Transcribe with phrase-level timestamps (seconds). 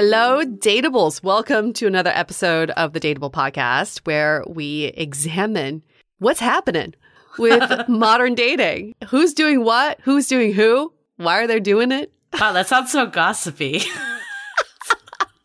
[0.00, 1.24] Hello, Dateables.
[1.24, 5.82] Welcome to another episode of the Dateable Podcast where we examine
[6.20, 6.94] what's happening
[7.36, 8.94] with modern dating.
[9.08, 9.98] Who's doing what?
[10.02, 10.92] Who's doing who?
[11.16, 12.12] Why are they doing it?
[12.40, 13.82] Wow, that sounds so gossipy.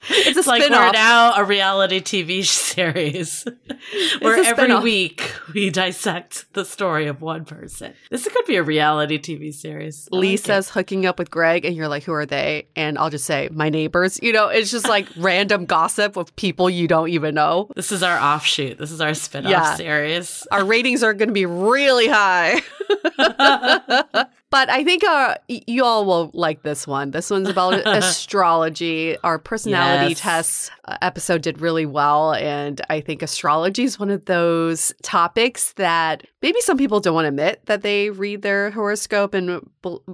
[0.09, 3.45] It's, it's like we're now a reality TV series
[4.19, 4.83] where every spin-off.
[4.83, 7.93] week we dissect the story of one person.
[8.09, 10.09] This could be a reality TV series.
[10.11, 13.09] I Lisa's like hooking up with Greg, and you're like, "Who are they?" And I'll
[13.09, 17.09] just say, "My neighbors." You know, it's just like random gossip with people you don't
[17.09, 17.69] even know.
[17.75, 18.77] This is our offshoot.
[18.77, 19.75] This is our spin-off yeah.
[19.75, 20.45] series.
[20.51, 22.61] Our ratings are going to be really high.
[24.53, 27.09] But I think uh, you all will like this one.
[27.09, 29.17] This one's about astrology.
[29.23, 30.19] Our personality yes.
[30.19, 32.35] tests uh, episode did really well.
[32.35, 37.25] And I think astrology is one of those topics that maybe some people don't want
[37.25, 39.67] to admit that they read their horoscope and,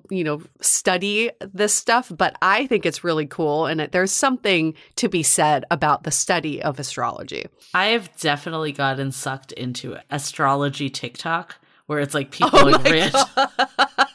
[0.09, 2.09] you know, study this stuff.
[2.09, 3.66] But I think it's really cool.
[3.66, 7.47] And there's something to be said about the study of astrology.
[7.73, 11.57] I have definitely gotten sucked into astrology TikTok
[11.89, 13.13] where it's like people oh like rich.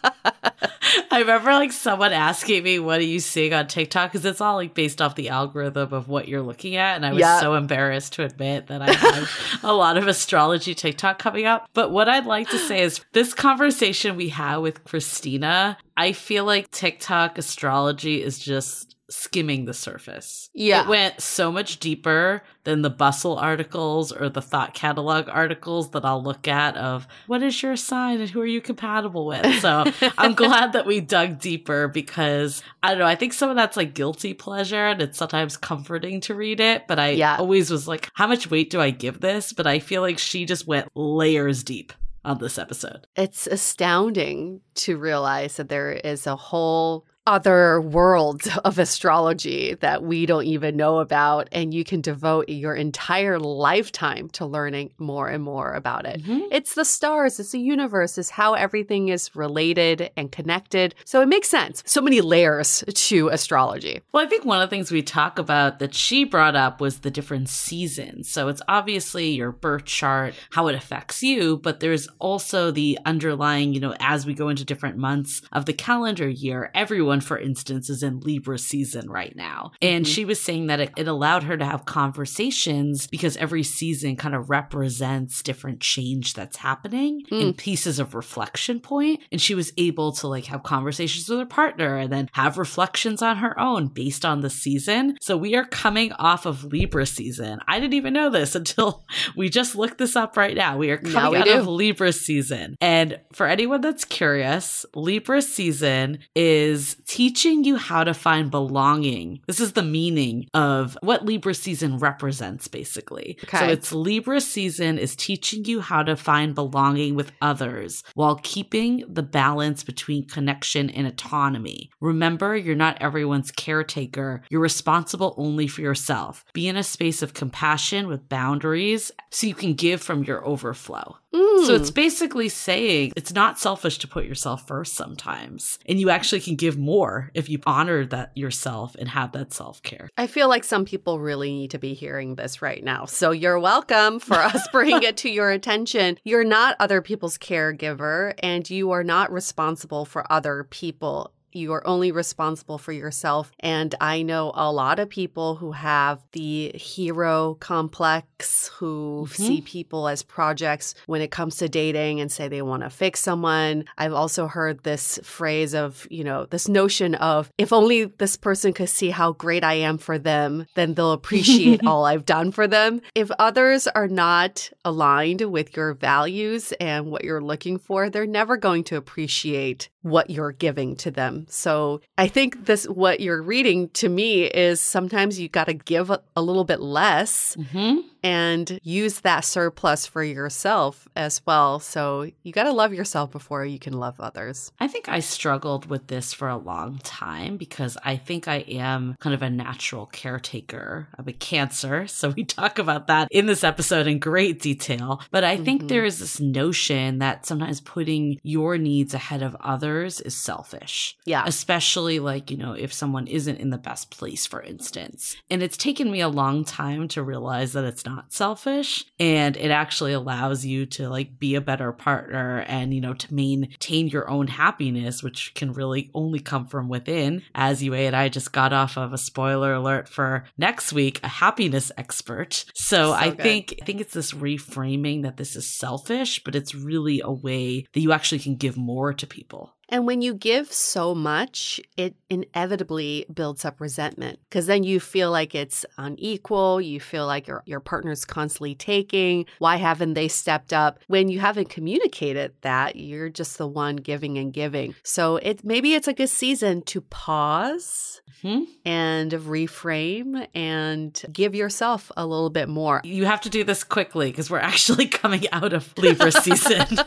[1.10, 4.56] I remember like someone asking me, "What are you seeing on TikTok?" Because it's all
[4.56, 7.40] like based off the algorithm of what you're looking at, and I was yeah.
[7.40, 9.30] so embarrassed to admit that I have
[9.62, 11.68] a lot of astrology TikTok coming up.
[11.72, 15.78] But what I'd like to say is this conversation we had with Christina.
[15.96, 20.48] I feel like TikTok astrology is just skimming the surface.
[20.54, 20.82] Yeah.
[20.82, 26.04] It went so much deeper than the bustle articles or the thought catalog articles that
[26.04, 29.60] I'll look at of what is your sign and who are you compatible with.
[29.60, 29.84] So
[30.18, 33.76] I'm glad that we dug deeper because I don't know, I think some of that's
[33.76, 37.36] like guilty pleasure and it's sometimes comforting to read it, but I yeah.
[37.36, 39.52] always was like, how much weight do I give this?
[39.52, 41.92] But I feel like she just went layers deep.
[42.24, 43.06] on this episode.
[43.16, 50.26] It's astounding to realize that there is a whole other worlds of astrology that we
[50.26, 51.48] don't even know about.
[51.52, 56.22] And you can devote your entire lifetime to learning more and more about it.
[56.22, 56.48] Mhm.
[56.50, 60.94] It's the stars, it's the universe, it's how everything is related and connected.
[61.04, 61.82] So it makes sense.
[61.86, 64.00] So many layers to astrology.
[64.12, 67.00] Well, I think one of the things we talk about that she brought up was
[67.00, 68.28] the different seasons.
[68.30, 73.72] So it's obviously your birth chart, how it affects you, but there's also the underlying,
[73.72, 77.88] you know, as we go into different months of the calendar year, everyone, for instance,
[77.90, 79.72] is in Libra season right now.
[79.82, 80.08] And Mhm.
[80.14, 84.34] she was saying that it, it allowed her to have conversations because every season kind
[84.34, 89.20] of represents different change that's happening and pieces of reflection point.
[89.30, 93.22] And she was able to like have conversations with her partner and then have reflections
[93.22, 95.16] on her own based on the season.
[95.20, 97.60] So we are coming off of Libra season.
[97.68, 99.04] I didn't even know this until
[99.36, 100.76] we just looked this up right now.
[100.76, 101.52] We are coming we out do.
[101.58, 102.76] of Libra season.
[102.80, 109.40] And for anyone that's curious, Libra season is teaching you how to find belonging.
[109.46, 113.38] This is the meaning of what Libra season represents, basically.
[113.44, 113.58] Okay.
[113.58, 119.04] So it's Libra season is teaching you how to find belonging with others while keeping
[119.08, 121.90] the balance between connection and autonomy.
[122.00, 124.42] Remember, you're not everyone's caretaker.
[124.50, 126.44] You're responsible only for yourself.
[126.52, 131.16] Be in a space of compassion with boundaries so you can give from your overflow.
[131.34, 131.66] Mm.
[131.66, 135.78] So it's basically saying it's not selfish to put yourself first sometimes.
[135.86, 140.10] And you actually can give more if you honor that yourself and have that self-care.
[140.16, 143.06] I feel like some people really need to be hearing this right now.
[143.06, 146.18] So you're welcome for us bringing it to your attention.
[146.22, 151.32] You're not other people's caregiver and you are not responsible for other people.
[151.54, 153.52] You are only responsible for yourself.
[153.60, 159.34] And I know a lot of people who have the hero complex, who Mhm.
[159.36, 163.20] see people as projects when it comes to dating and say they want to fix
[163.20, 163.84] someone.
[163.96, 168.72] I've also heard this phrase of, you know, this notion of if only this person
[168.72, 172.66] could see how great I am for them, then they'll appreciate all I've done for
[172.66, 173.00] them.
[173.14, 178.56] If others are not aligned with your values and what you're looking for, they're never
[178.56, 181.43] going to appreciate what you're giving to them.
[181.48, 186.10] So I think this, what you're reading to me is sometimes you got to give
[186.10, 188.00] a, a little bit less Mm-hmm.
[188.22, 191.78] and use that surplus for yourself as well.
[191.78, 194.72] So you got to love yourself before you can love others.
[194.80, 199.16] I think I struggled with this for a long time because I think I am
[199.20, 201.08] kind of a natural caretaker.
[201.18, 202.06] I'm a cancer.
[202.14, 205.20] So we talk about that in this episode in great detail.
[205.30, 205.88] But I think Mhm.
[205.88, 211.16] there is this notion that sometimes putting your needs ahead of others is selfish.
[211.26, 211.33] Yeah.
[211.46, 215.36] Especially like, you know, if someone isn't in the best place, for instance.
[215.50, 219.70] And it's taken me a long time to realize that it's not selfish and it
[219.70, 224.28] actually allows you to like be a better partner and, you know, to maintain your
[224.30, 227.42] own happiness, which can really only come from within.
[227.54, 231.28] As you and I just got off of a spoiler alert for next week, a
[231.28, 232.64] happiness expert.
[232.74, 233.40] So, So I good.
[233.40, 237.86] think I think it's this reframing that this is selfish, but it's really a way
[237.92, 239.73] that you actually can give more to people.
[239.88, 245.30] And when you give so much, it inevitably builds up resentment because then you feel
[245.30, 246.80] like it's unequal.
[246.80, 249.46] You feel like your, your partner's constantly taking.
[249.58, 250.98] Why haven't they stepped up?
[251.06, 254.94] When you haven't communicated that, you're just the one giving and giving.
[255.02, 258.64] So it maybe it's a good season to pause Hmm?
[258.84, 263.00] and reframe and give yourself a little bit more.
[263.04, 266.84] You have to do this quickly because we're actually coming out of Libra season.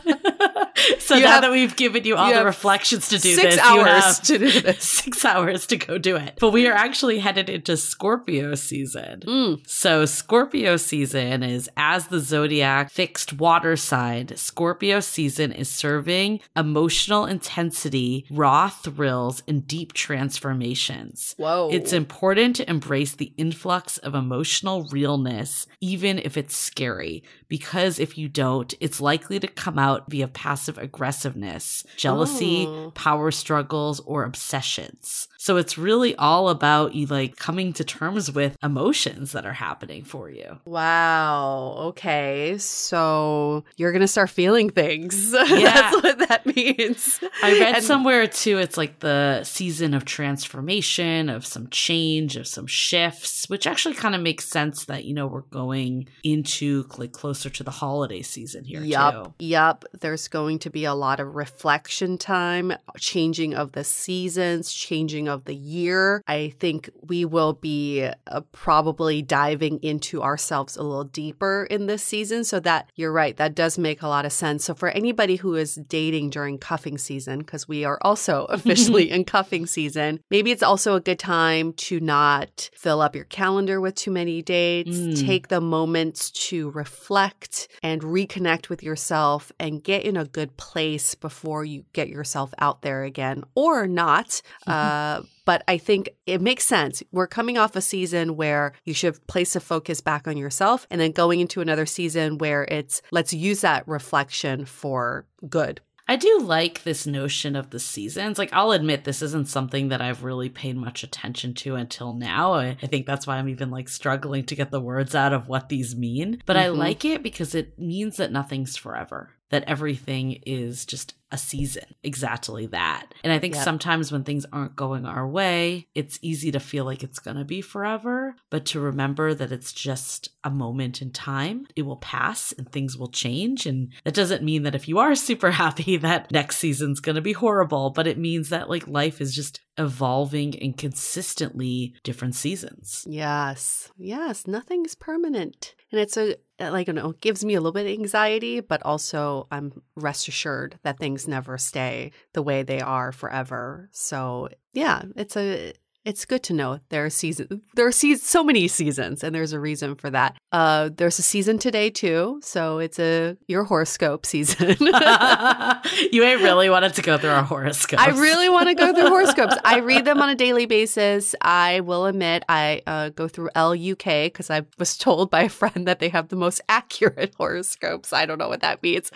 [0.98, 3.56] so You now have- that we've given you all you the reflections to do Six
[3.56, 4.84] this, you hours have to do this.
[4.88, 6.38] six hours to go do it.
[6.40, 9.20] But we are actually headed into Scorpio season.
[9.26, 9.68] Mm.
[9.68, 14.28] So Scorpio season is as the zodiac fixed water sign.
[14.36, 21.34] Scorpio season is serving emotional intensity, raw thrills, and deep transformations.
[21.38, 21.68] Whoa.
[21.70, 28.16] It's important to embrace the influx of emotional realness, even if it's scary, because if
[28.16, 32.90] you don't, it's likely to come out via passive aggressiveness, jealousy, Oh.
[32.94, 35.28] power struggles, or obsessions.
[35.40, 40.02] So it's really all about you like coming to terms with emotions that are happening
[40.04, 40.58] for you.
[40.64, 41.74] Wow.
[41.90, 42.56] Okay.
[42.58, 45.32] So you're going to start feeling things.
[45.48, 45.72] Yeah.
[45.90, 47.20] That's what that means.
[47.42, 52.46] I read And- somewhere too, it's like the season of transformation, of some change, of
[52.46, 57.12] some shifts, which actually kind of makes sense that, you know, we're going into like
[57.12, 59.38] closer to the holiday season here Yup.
[59.38, 59.44] too.
[59.46, 59.84] Yup.
[60.00, 65.44] There's going to be a lot of reflection time, changing of the seasons, changing of
[65.44, 66.22] the year.
[66.26, 72.02] I think we will be uh, probably diving into ourselves a little deeper in this
[72.02, 72.44] season.
[72.44, 74.64] So that you're right, that does make a lot of sense.
[74.64, 79.24] So for anybody who is dating during cuffing season, because we are also officially in
[79.24, 83.94] cuffing season, maybe it's also a good time to not fill up your calendar with
[83.94, 84.96] too many dates.
[84.96, 85.26] Mm.
[85.26, 91.14] Take the moments to reflect and reconnect with yourself and get in a good place
[91.14, 94.40] before you get yourself out there again or not.
[94.66, 97.02] Uh, but I think it makes sense.
[97.12, 101.00] We're coming off a season where you should place a focus back on yourself and
[101.00, 105.80] then going into another season where it's let's use that reflection for good.
[106.10, 108.38] I do like this notion of the seasons.
[108.38, 112.54] Like, I'll admit this isn't something that I've really paid much attention to until now.
[112.54, 115.48] I, I think that's why I'm even like struggling to get the words out of
[115.48, 116.42] what these mean.
[116.46, 116.64] But mm-hmm.
[116.64, 121.84] I like it because it means that nothing's forever that everything is just a season,
[122.02, 123.12] exactly that.
[123.22, 123.64] And I think yep.
[123.64, 127.44] sometimes when things aren't going our way, it's easy to feel like it's going to
[127.44, 131.66] be forever, but to remember that it's just a moment in time.
[131.76, 133.66] It will pass and things will change.
[133.66, 137.22] And that doesn't mean that if you are super happy that next season's going to
[137.22, 143.04] be horrible, but it means that like life is just evolving and consistently different seasons.
[143.06, 143.90] Yes.
[143.98, 144.46] Yes.
[144.46, 145.74] Nothing's permanent.
[145.92, 148.82] And it's a, Uh, like, you know, gives me a little bit of anxiety, but
[148.84, 153.88] also I'm rest assured that things never stay the way they are forever.
[153.92, 155.72] So, yeah, it's a,
[156.04, 157.60] it's good to know there are seasons.
[157.74, 160.36] There are se- so many seasons, and there's a reason for that.
[160.52, 164.76] Uh, there's a season today too, so it's a your horoscope season.
[164.80, 168.02] you ain't really wanted to go through our horoscopes.
[168.02, 169.56] I really want to go through horoscopes.
[169.64, 171.34] I read them on a daily basis.
[171.42, 175.86] I will admit I uh, go through LUK because I was told by a friend
[175.86, 178.12] that they have the most accurate horoscopes.
[178.12, 179.10] I don't know what that means,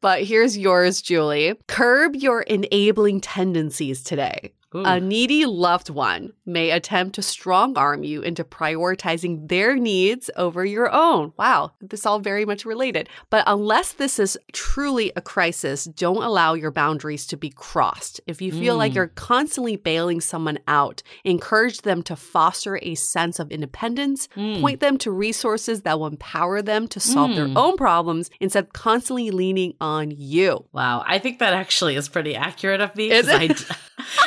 [0.00, 1.54] but here's yours, Julie.
[1.66, 4.52] Curb your enabling tendencies today.
[4.74, 4.84] Ooh.
[4.84, 10.64] A needy loved one may attempt to strong arm you into prioritizing their needs over
[10.64, 11.32] your own.
[11.36, 13.08] Wow, this all very much related.
[13.30, 18.20] But unless this is truly a crisis, don't allow your boundaries to be crossed.
[18.28, 18.78] If you feel mm.
[18.78, 24.60] like you're constantly bailing someone out, encourage them to foster a sense of independence, mm.
[24.60, 27.36] point them to resources that will empower them to solve mm.
[27.36, 30.64] their own problems instead of constantly leaning on you.
[30.72, 33.10] Wow, I think that actually is pretty accurate of me.
[33.10, 33.64] Is it?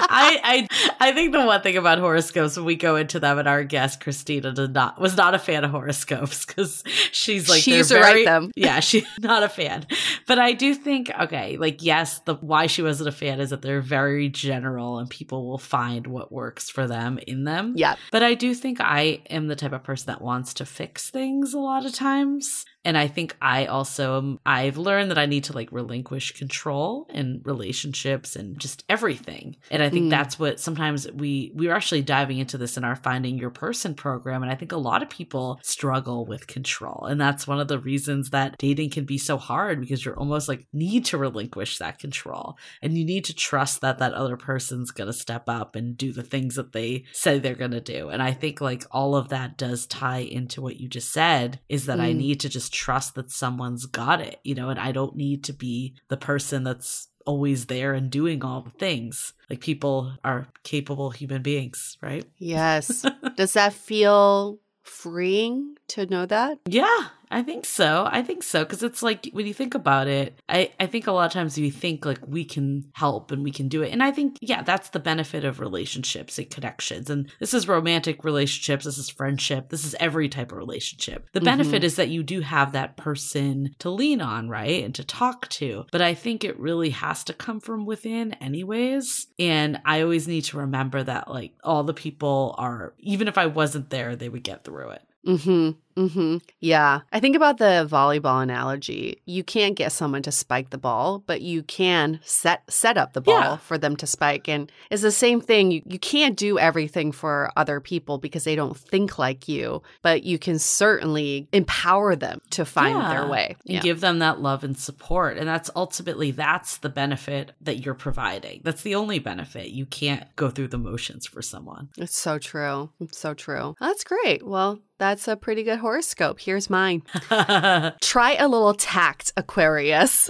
[0.01, 0.67] I, I, I,
[0.99, 4.01] I think the one thing about horoscopes when we go into them, and our guest
[4.01, 7.99] Christina did not was not a fan of horoscopes because she's like she used to
[7.99, 8.51] write them.
[8.63, 9.85] Yeah, she's not a fan.
[10.27, 13.61] But I do think okay, like yes, the why she wasn't a fan is that
[13.61, 17.73] they're very general and people will find what works for them in them.
[17.75, 17.95] Yeah.
[18.11, 21.53] But I do think I am the type of person that wants to fix things
[21.53, 22.65] a lot of times.
[22.85, 27.41] And I think I also, I've learned that I need to like relinquish control in
[27.43, 29.55] relationships and just everything.
[29.71, 30.09] And I think mm.
[30.09, 33.95] that's what sometimes we, we are actually diving into this in our Finding Your Person
[33.95, 34.43] program.
[34.43, 37.05] And I think a lot of people struggle with control.
[37.05, 40.49] And that's one of the reasons that dating can be so hard because you're almost
[40.49, 44.91] like need to relinquish that control and you need to trust that that other person's
[44.91, 48.09] going to step up and do the things that they say they're going to do.
[48.09, 51.85] And I think like all of that does tie into what you just said is
[51.85, 52.03] that mm.
[52.03, 55.43] I need to just trust that someone's got it, you know, and I don't need
[55.45, 59.33] to be the person that's always there and doing all the things.
[59.49, 62.25] Like people are capable human beings, right?
[62.37, 63.05] Yes.
[63.37, 66.59] Does that feel freeing to know that?
[66.67, 68.07] Yeah, I think so.
[68.09, 68.63] I think so.
[68.63, 71.57] Cause it's like when you think about it, I, I think a lot of times
[71.57, 73.91] we think like we can help and we can do it.
[73.91, 77.09] And I think, yeah, that's the benefit of relationships and connections.
[77.09, 81.27] And this is romantic relationships, this is friendship, this is every type of relationship.
[81.33, 81.85] The benefit mm-hmm.
[81.85, 84.83] is that you do have that person to lean on, right?
[84.83, 85.85] And to talk to.
[85.91, 89.27] But I think it really has to come from within, anyways.
[89.39, 93.47] And I always need to remember that like all the people are, even if I
[93.47, 95.01] wasn't there, they would get through it.
[95.25, 95.79] Mm-hmm.
[95.95, 96.37] Mm-hmm.
[96.59, 97.01] Yeah.
[97.11, 99.21] I think about the volleyball analogy.
[99.25, 103.21] You can't get someone to spike the ball, but you can set set up the
[103.21, 103.57] ball yeah.
[103.57, 104.47] for them to spike.
[104.47, 105.71] And it's the same thing.
[105.71, 110.23] You you can't do everything for other people because they don't think like you, but
[110.23, 113.13] you can certainly empower them to find yeah.
[113.13, 113.55] their way.
[113.65, 113.81] And yeah.
[113.81, 115.37] give them that love and support.
[115.37, 118.61] And that's ultimately that's the benefit that you're providing.
[118.63, 119.69] That's the only benefit.
[119.69, 121.89] You can't go through the motions for someone.
[121.97, 122.89] It's so true.
[122.99, 123.75] It's so true.
[123.79, 124.45] That's great.
[124.45, 126.39] Well, that's a pretty good horoscope.
[126.39, 127.03] Here's mine.
[128.01, 130.29] Try a little tact, Aquarius.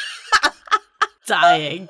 [1.26, 1.88] Dying.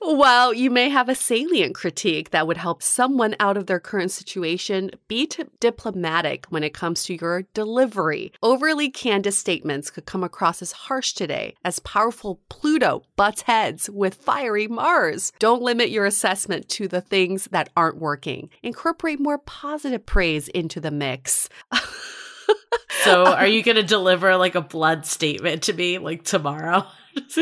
[0.00, 4.10] While you may have a salient critique that would help someone out of their current
[4.10, 8.32] situation, be t- diplomatic when it comes to your delivery.
[8.42, 14.14] Overly candid statements could come across as harsh today, as powerful Pluto butts heads with
[14.14, 15.32] fiery Mars.
[15.38, 18.50] Don't limit your assessment to the things that aren't working.
[18.62, 21.48] Incorporate more positive praise into the mix.
[23.04, 26.86] so, are you going to deliver like a blood statement to me like tomorrow?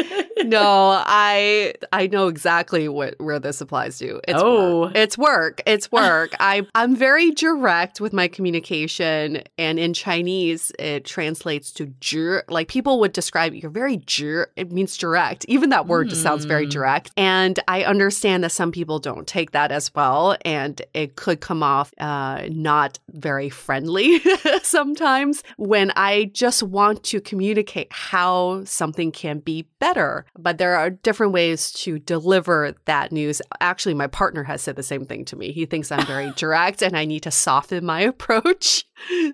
[0.45, 4.21] no, I I know exactly what where this applies to.
[4.29, 4.93] It's oh, work.
[4.95, 5.63] it's work.
[5.67, 6.35] It's work.
[6.39, 12.69] I I'm very direct with my communication, and in Chinese it translates to "zhi." Like
[12.69, 15.45] people would describe you're very "zhi." It means direct.
[15.47, 16.11] Even that word mm.
[16.11, 16.71] just sounds very hmm.
[16.71, 17.11] direct.
[17.17, 21.63] And I understand that some people don't take that as well, and it could come
[21.63, 24.21] off uh, not very friendly
[24.63, 25.24] sometimes
[25.57, 30.27] when I just want to communicate how something can be better.
[30.39, 33.41] But there are different ways to deliver that news.
[33.61, 35.53] Actually, my partner has said the same thing to me.
[35.53, 38.85] He thinks I'm very direct and I need to soften my approach.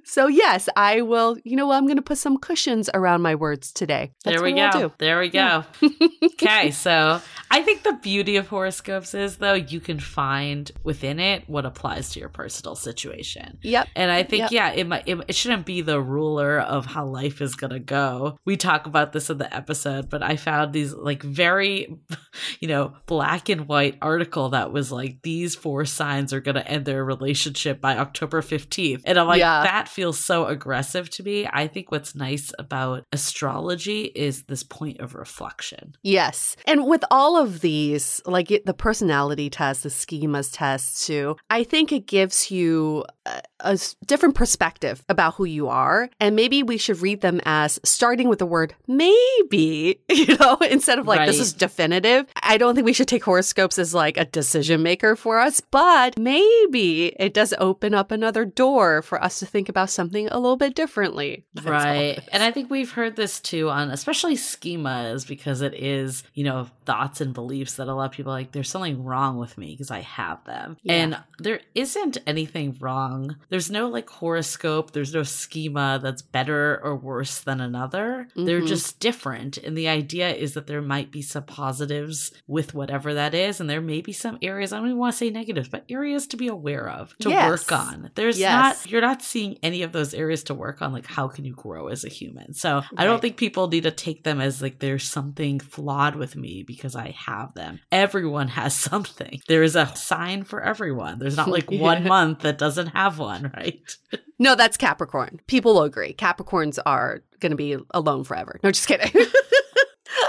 [0.04, 1.36] So, yes, I will.
[1.44, 4.12] You know, I'm going to put some cushions around my words today.
[4.24, 4.92] That's there we go.
[4.98, 5.64] There we go.
[6.24, 6.70] okay.
[6.70, 7.20] So,
[7.50, 12.10] I think the beauty of horoscopes is, though, you can find within it what applies
[12.10, 13.58] to your personal situation.
[13.62, 13.88] Yep.
[13.94, 14.52] And I think, yep.
[14.52, 17.78] yeah, it, might, it, it shouldn't be the ruler of how life is going to
[17.78, 18.36] go.
[18.44, 21.96] We talk about this in the episode, but I found these like very,
[22.60, 26.68] you know, black and white article that was like, these four signs are going to
[26.68, 29.02] end their relationship by October 15th.
[29.04, 29.62] And I'm like, yeah.
[29.62, 31.48] that feels so aggressive to me.
[31.50, 35.94] I think what's nice about astrology is this point of reflection.
[36.02, 36.56] Yes.
[36.66, 41.64] And with all of these, like it, the personality test, the schemas test too, I
[41.64, 46.10] think it gives you uh, a, different perspective about who you are.
[46.18, 50.98] And maybe we should read them as starting with the word maybe, you know, instead
[50.98, 51.26] of like, right.
[51.26, 52.26] this is definitive.
[52.42, 56.18] I don't think we should take horoscopes as like a decision maker for us, but
[56.18, 60.56] maybe it does open up another door for us to think about something a little
[60.56, 61.44] bit differently.
[61.62, 62.18] Right.
[62.32, 66.68] And I think we've heard this too on especially schemas because it is, you know,
[66.90, 69.92] thoughts and beliefs that a lot of people like, there's something wrong with me because
[69.92, 70.76] I have them.
[70.82, 70.94] Yeah.
[70.94, 73.36] And there isn't anything wrong.
[73.48, 78.26] There's no like horoscope, there's no schema that's better or worse than another.
[78.30, 78.44] Mm-hmm.
[78.44, 79.56] They're just different.
[79.56, 83.60] And the idea is that there might be some positives with whatever that is.
[83.60, 86.26] And there may be some areas, I don't even want to say negatives, but areas
[86.26, 87.48] to be aware of, to yes.
[87.48, 88.10] work on.
[88.16, 88.50] There's yes.
[88.52, 90.92] not, you're not seeing any of those areas to work on.
[90.92, 92.52] Like, how can you grow as a human?
[92.52, 92.84] So right.
[92.96, 96.64] I don't think people need to take them as like there's something flawed with me
[96.64, 97.80] because I have them.
[97.92, 99.40] Everyone has something.
[99.48, 101.18] There is a sign for everyone.
[101.18, 103.96] There's not like one month that doesn't have one, right?
[104.38, 105.40] no, that's Capricorn.
[105.46, 106.14] People will agree.
[106.14, 108.60] Capricorns are going to be alone forever.
[108.62, 109.10] No, just kidding.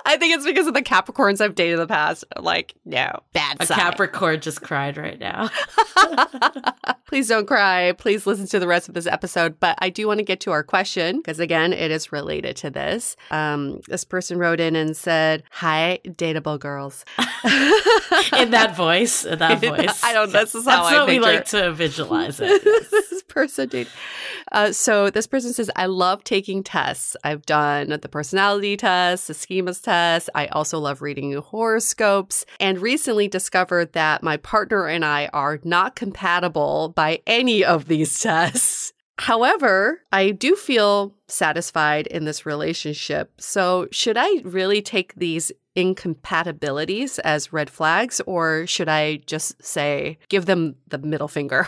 [0.06, 2.24] I think it's because of the Capricorns I've dated in the past.
[2.38, 5.50] Like, no, bad A Capricorn just cried right now.
[7.08, 7.92] Please don't cry.
[7.94, 9.60] Please listen to the rest of this episode.
[9.60, 12.70] But I do want to get to our question because, again, it is related to
[12.70, 13.16] this.
[13.32, 17.04] Um, this person wrote in and said, Hi, dateable girls.
[18.38, 19.26] in that voice.
[19.26, 20.04] In that voice.
[20.04, 20.40] I don't know.
[20.40, 22.64] This is how That's I how we like to visualize it.
[22.64, 23.88] this person date.
[24.52, 27.16] Uh, so this person says, I love taking tests.
[27.24, 30.30] I've done the personality test, the schemas test.
[30.36, 35.96] I also love reading horoscopes and recently discovered that my partner and I are not
[35.96, 38.94] compatible by any of these tests.
[39.18, 43.32] However, I do feel satisfied in this relationship.
[43.40, 50.18] So, should I really take these incompatibilities as red flags, or should I just say,
[50.30, 51.68] give them the middle finger?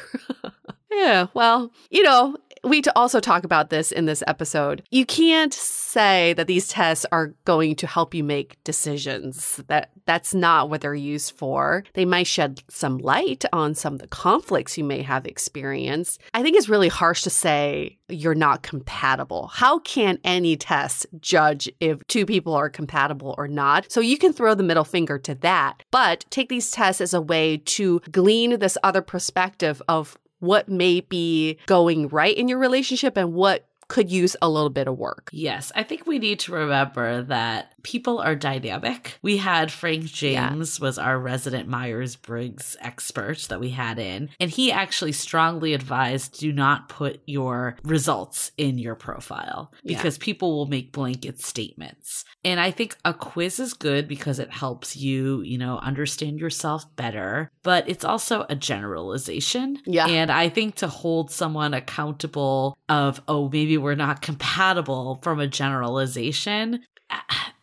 [0.91, 4.84] yeah, well, you know, we also talk about this in this episode.
[4.89, 9.62] You can't say that these tests are going to help you make decisions.
[9.67, 11.84] That that's not what they're used for.
[11.93, 16.21] They might shed some light on some of the conflicts you may have experienced.
[16.34, 19.47] I think it's really harsh to say you're not compatible.
[19.47, 23.91] How can any test judge if two people are compatible or not?
[23.91, 27.21] So you can throw the middle finger to that, but take these tests as a
[27.21, 33.17] way to glean this other perspective of what may be going right in your relationship
[33.17, 35.29] and what could use a little bit of work.
[35.32, 39.17] Yes, I think we need to remember that people are dynamic.
[39.22, 40.86] We had Frank James yeah.
[40.86, 46.52] was our resident Myers-Briggs expert that we had in, and he actually strongly advised do
[46.52, 50.24] not put your results in your profile because yeah.
[50.24, 52.26] people will make blanket statements.
[52.43, 56.86] And I think a quiz is good because it helps you, you know, understand yourself
[56.96, 59.80] better, but it's also a generalization.
[59.86, 60.08] Yeah.
[60.08, 65.48] And I think to hold someone accountable of, oh, maybe we're not compatible from a
[65.48, 66.82] generalization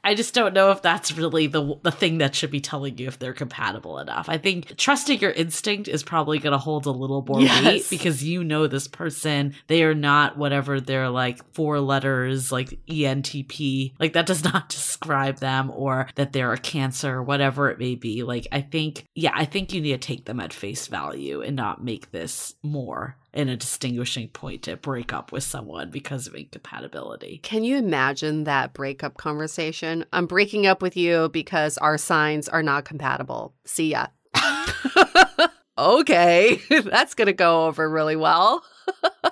[0.02, 3.06] I just don't know if that's really the the thing that should be telling you
[3.06, 4.28] if they're compatible enough.
[4.28, 7.64] I think trusting your instinct is probably going to hold a little more Yes.
[7.64, 9.54] weight because you know this person.
[9.66, 13.94] They are not whatever they're like four letters like ENTP.
[13.98, 17.94] Like that does not describe them or that they're a cancer or whatever it may
[17.94, 18.22] be.
[18.22, 21.56] Like I think yeah, I think you need to take them at face value and
[21.56, 26.34] not make this more in a distinguishing point to break up with someone because of
[26.34, 27.38] incompatibility.
[27.42, 30.04] Can you imagine that breakup conversation?
[30.12, 33.54] I'm breaking up with you because our signs are not compatible.
[33.64, 34.06] See ya.
[35.78, 38.64] okay, that's going to go over really well.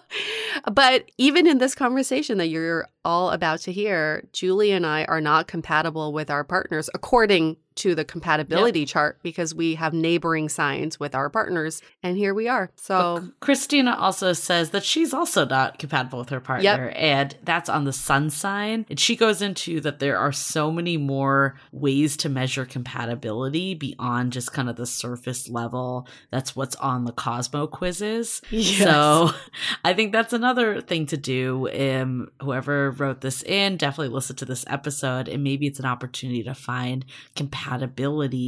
[0.72, 5.20] but even in this conversation that you're all about to hear, Julie and I are
[5.20, 10.99] not compatible with our partners according to the compatibility chart because we have neighboring signs
[10.99, 11.81] with our partners.
[12.03, 12.71] And here we are.
[12.77, 17.69] So, But Christina also says that she's also not compatible with her partner, and that's
[17.69, 18.85] on the sun sign.
[18.91, 24.33] And she goes into that there are so many more ways to measure compatibility beyond
[24.33, 26.07] just kind of the surface level.
[26.31, 28.43] That's what's on the Cosmo quizzes.
[28.51, 28.85] Yes.
[28.85, 29.31] So
[29.85, 31.69] I think that's another thing to do.
[31.69, 36.43] Um, whoever wrote this in, definitely listen to this episode, and maybe it's an opportunity
[36.43, 37.05] to find
[37.37, 37.67] compatibility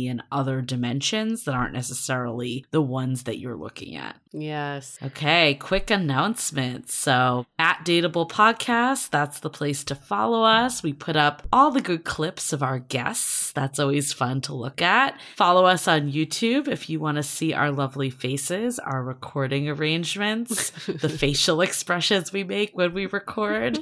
[0.08, 4.16] in other dimensions that aren't necessarily the ones that you're looking at.
[4.32, 4.98] Yes.
[5.02, 6.90] Okay, quick announcement.
[6.90, 10.82] So, at Dateable Podcast, that's the place to follow us.
[10.82, 13.52] We put up all the good clips of our guests.
[13.52, 15.18] That's always fun to look at.
[15.36, 20.70] Follow us on YouTube if you want to see our lovely faces, our recording arrangements,
[20.86, 23.78] the facial expressions we make when we record.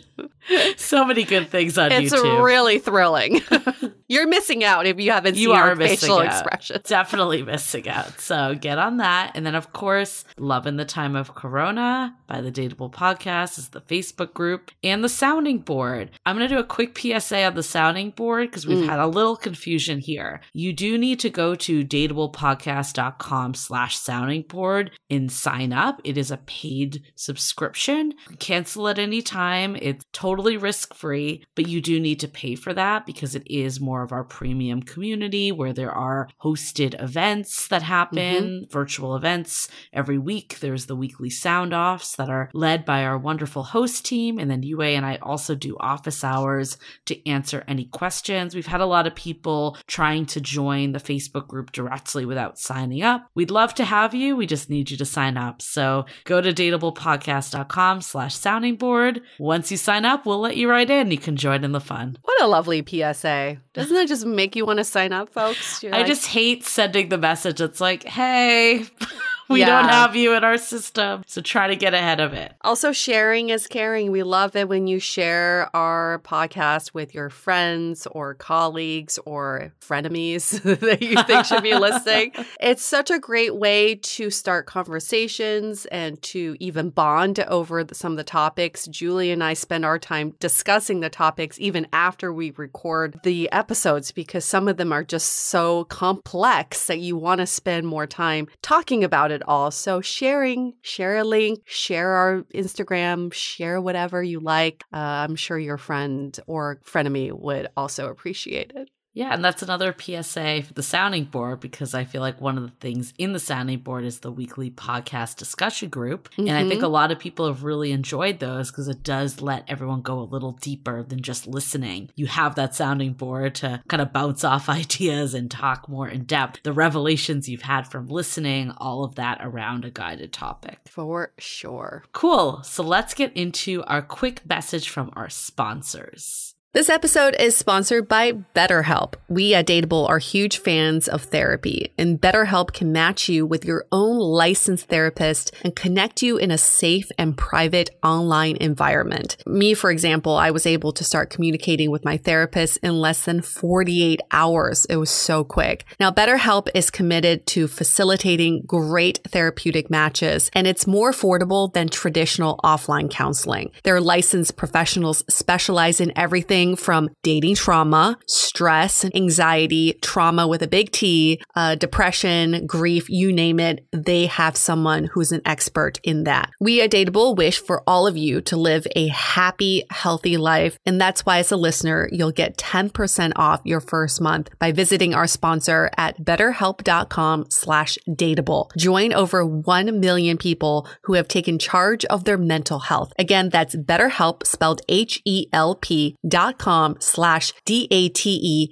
[0.77, 2.35] So many good things on It's YouTube.
[2.37, 3.43] It's really thrilling.
[4.09, 6.27] You're missing out if you haven't You seen are our facial out.
[6.27, 6.85] expressions.
[6.89, 8.19] Definitely missing out.
[8.21, 9.33] So get on that.
[9.35, 13.71] And then, of course, Love in the Time of Corona by the Dateable Podcast is
[13.71, 16.11] the Facebook group and the sounding board.
[16.27, 18.87] I'm going to do a quick PSA on the sounding board because we've Mm.
[18.89, 20.41] had a little confusion here.
[20.53, 26.01] You do need to go to dateablepodcast.com slash sounding board and sign up.
[26.05, 28.15] It is a paid subscription.
[28.39, 29.77] Cancel at any time.
[29.81, 33.81] It's totally risk free, but you do need to pay for that because it is
[33.81, 40.19] more of our premium community where there are hosted events that happen, virtual events every
[40.19, 40.28] week.
[40.29, 44.39] There's the weekly sound offs that are led by our wonderful host team.
[44.39, 48.55] And then Yue and I also do office hours to answer any questions.
[48.55, 53.03] We've had a lot of people trying to join the Facebook group directly without signing
[53.03, 53.27] up.
[53.35, 54.37] We'd love to have you.
[54.37, 55.63] We just need you to sign up.
[55.63, 59.23] So go to dateablepodcast.com slash sounding board.
[59.39, 61.11] Once you sign up, we'll let you right in.
[61.11, 62.19] You can join in the fun.
[62.23, 63.59] What a lovely PSA.
[63.73, 65.83] Doesn't that just make you want to sign up, folks?
[65.83, 67.61] You're I like, just hate sending the message.
[67.61, 68.85] It's like, hey,
[69.49, 69.67] we Yeah.
[69.81, 71.23] don't have you in our system.
[71.27, 72.53] So try to get ahead of it.
[72.63, 74.11] Also, sharing is caring.
[74.11, 80.61] We love it when you share our podcast with your friends or colleagues or frenemies
[80.81, 82.33] that you think should be listening.
[82.61, 88.13] It's such a great way to start conversations and to even bond over the- some
[88.13, 88.87] of the topics.
[88.87, 94.13] Julie and I spend our time discussing the topics even after we record the episodes
[94.13, 98.49] because some of them are just so complex that you want to spend more time
[98.63, 99.71] talking about it all.
[99.71, 104.85] So sharing, share a link, share our Instagram, share whatever you like.
[104.93, 108.91] Uh, I'm sure your friend or frenemy would also appreciate it.
[109.19, 112.63] Yeah, and that's another PSA for the sounding board because I feel like one of
[112.63, 116.29] the things in the sounding board is the weekly podcast discussion group.
[116.39, 116.85] And I think Mhm.
[116.85, 120.23] a lot of people have really enjoyed those because it does let everyone go a
[120.23, 122.11] little deeper than just listening.
[122.15, 126.23] You have that sounding board to kind of bounce off ideas and talk more in
[126.23, 126.61] depth.
[126.63, 130.79] The revelations you've had from listening, all of that around a guided topic.
[130.87, 132.05] For sure.
[132.13, 132.63] Cool.
[132.63, 136.55] So let's get into our quick message from our sponsors.
[136.79, 139.15] This episode is sponsored by BetterHelp.
[139.29, 143.87] We at Dateable are huge fans of therapy, and BetterHelp can match you with your
[143.91, 149.39] own licensed therapist and connect you in a safe and private online environment.
[149.45, 153.43] Me, for example, I was able to start communicating with my therapist in less than
[153.43, 154.85] 48 hours.
[154.85, 155.85] It was so quick.
[155.99, 162.61] Now, BetterHelp is committed to facilitating great therapeutic matches, and it's more affordable than traditional
[162.63, 163.73] offline counseling.
[163.83, 170.91] Their licensed professionals specialize in everything from dating trauma, stress, anxiety, trauma with a big
[170.91, 173.87] T, uh, depression, grief, you name it.
[173.93, 176.51] They have someone who's an expert in that.
[176.61, 180.79] We at Dateable wish for all of you to live a happy, healthy life.
[180.87, 185.15] And that's why as a listener, you'll get 10% off your first month by visiting
[185.15, 188.71] our sponsor at betterhelp.com slash dateable.
[188.77, 193.13] Join over 1 million people who have taken charge of their mental health.
[193.19, 198.69] Again, that's betterhelp spelled H-E-L-P dot incipio.com slash D-A-T-E-A-B-L-E.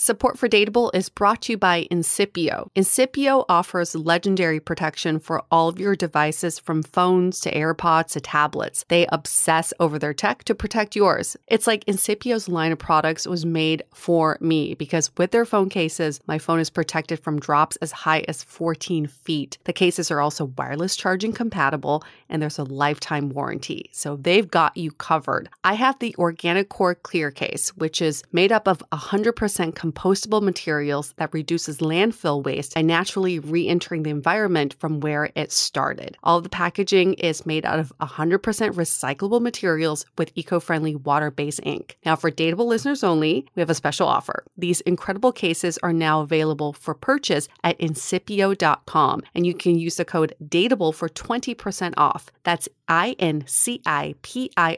[0.00, 2.68] Support for Dateable is brought to you by Incipio.
[2.76, 8.84] Incipio offers legendary protection for all of your devices from phones to AirPods to tablets.
[8.86, 11.36] They obsess over their tech to protect yours.
[11.48, 16.20] It's like Incipio's line of products was made for me because with their phone cases,
[16.28, 19.58] my phone is protected from drops as high as 14 feet.
[19.64, 23.90] The cases are also wireless charging compatible and there's a lifetime warranty.
[23.92, 25.48] So they've got you covered.
[25.64, 31.14] I have the Organic Core Clear case, which is made up of 100% compostable materials
[31.16, 36.16] that reduces landfill waste by naturally re entering the environment from where it started.
[36.22, 41.60] All the packaging is made out of 100% recyclable materials with eco friendly water based
[41.62, 41.96] ink.
[42.04, 44.44] Now, for Dateable listeners only, we have a special offer.
[44.56, 50.04] These incredible cases are now available for purchase at incipio.com, and you can use the
[50.04, 52.30] code DATEABLE for 20% off.
[52.44, 54.76] That's I N C I P I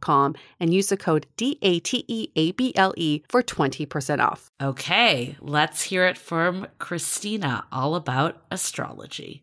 [0.00, 4.20] com and use the code D A T E A B L E for 20%
[4.20, 4.50] off.
[4.60, 9.42] Okay, let's hear it from Christina all about astrology.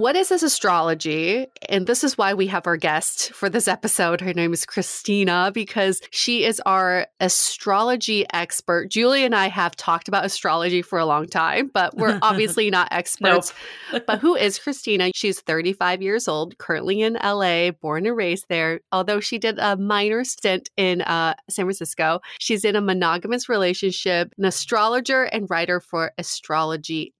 [0.00, 1.46] What is this astrology?
[1.68, 4.22] And this is why we have our guest for this episode.
[4.22, 8.90] Her name is Christina because she is our astrology expert.
[8.90, 12.88] Julie and I have talked about astrology for a long time, but we're obviously not
[12.90, 13.52] experts.
[14.06, 15.10] But who is Christina?
[15.14, 18.80] She's 35 years old, currently in LA, born and raised there.
[18.92, 24.32] Although she did a minor stint in uh, San Francisco, she's in a monogamous relationship,
[24.38, 27.12] an astrologer and writer for astrology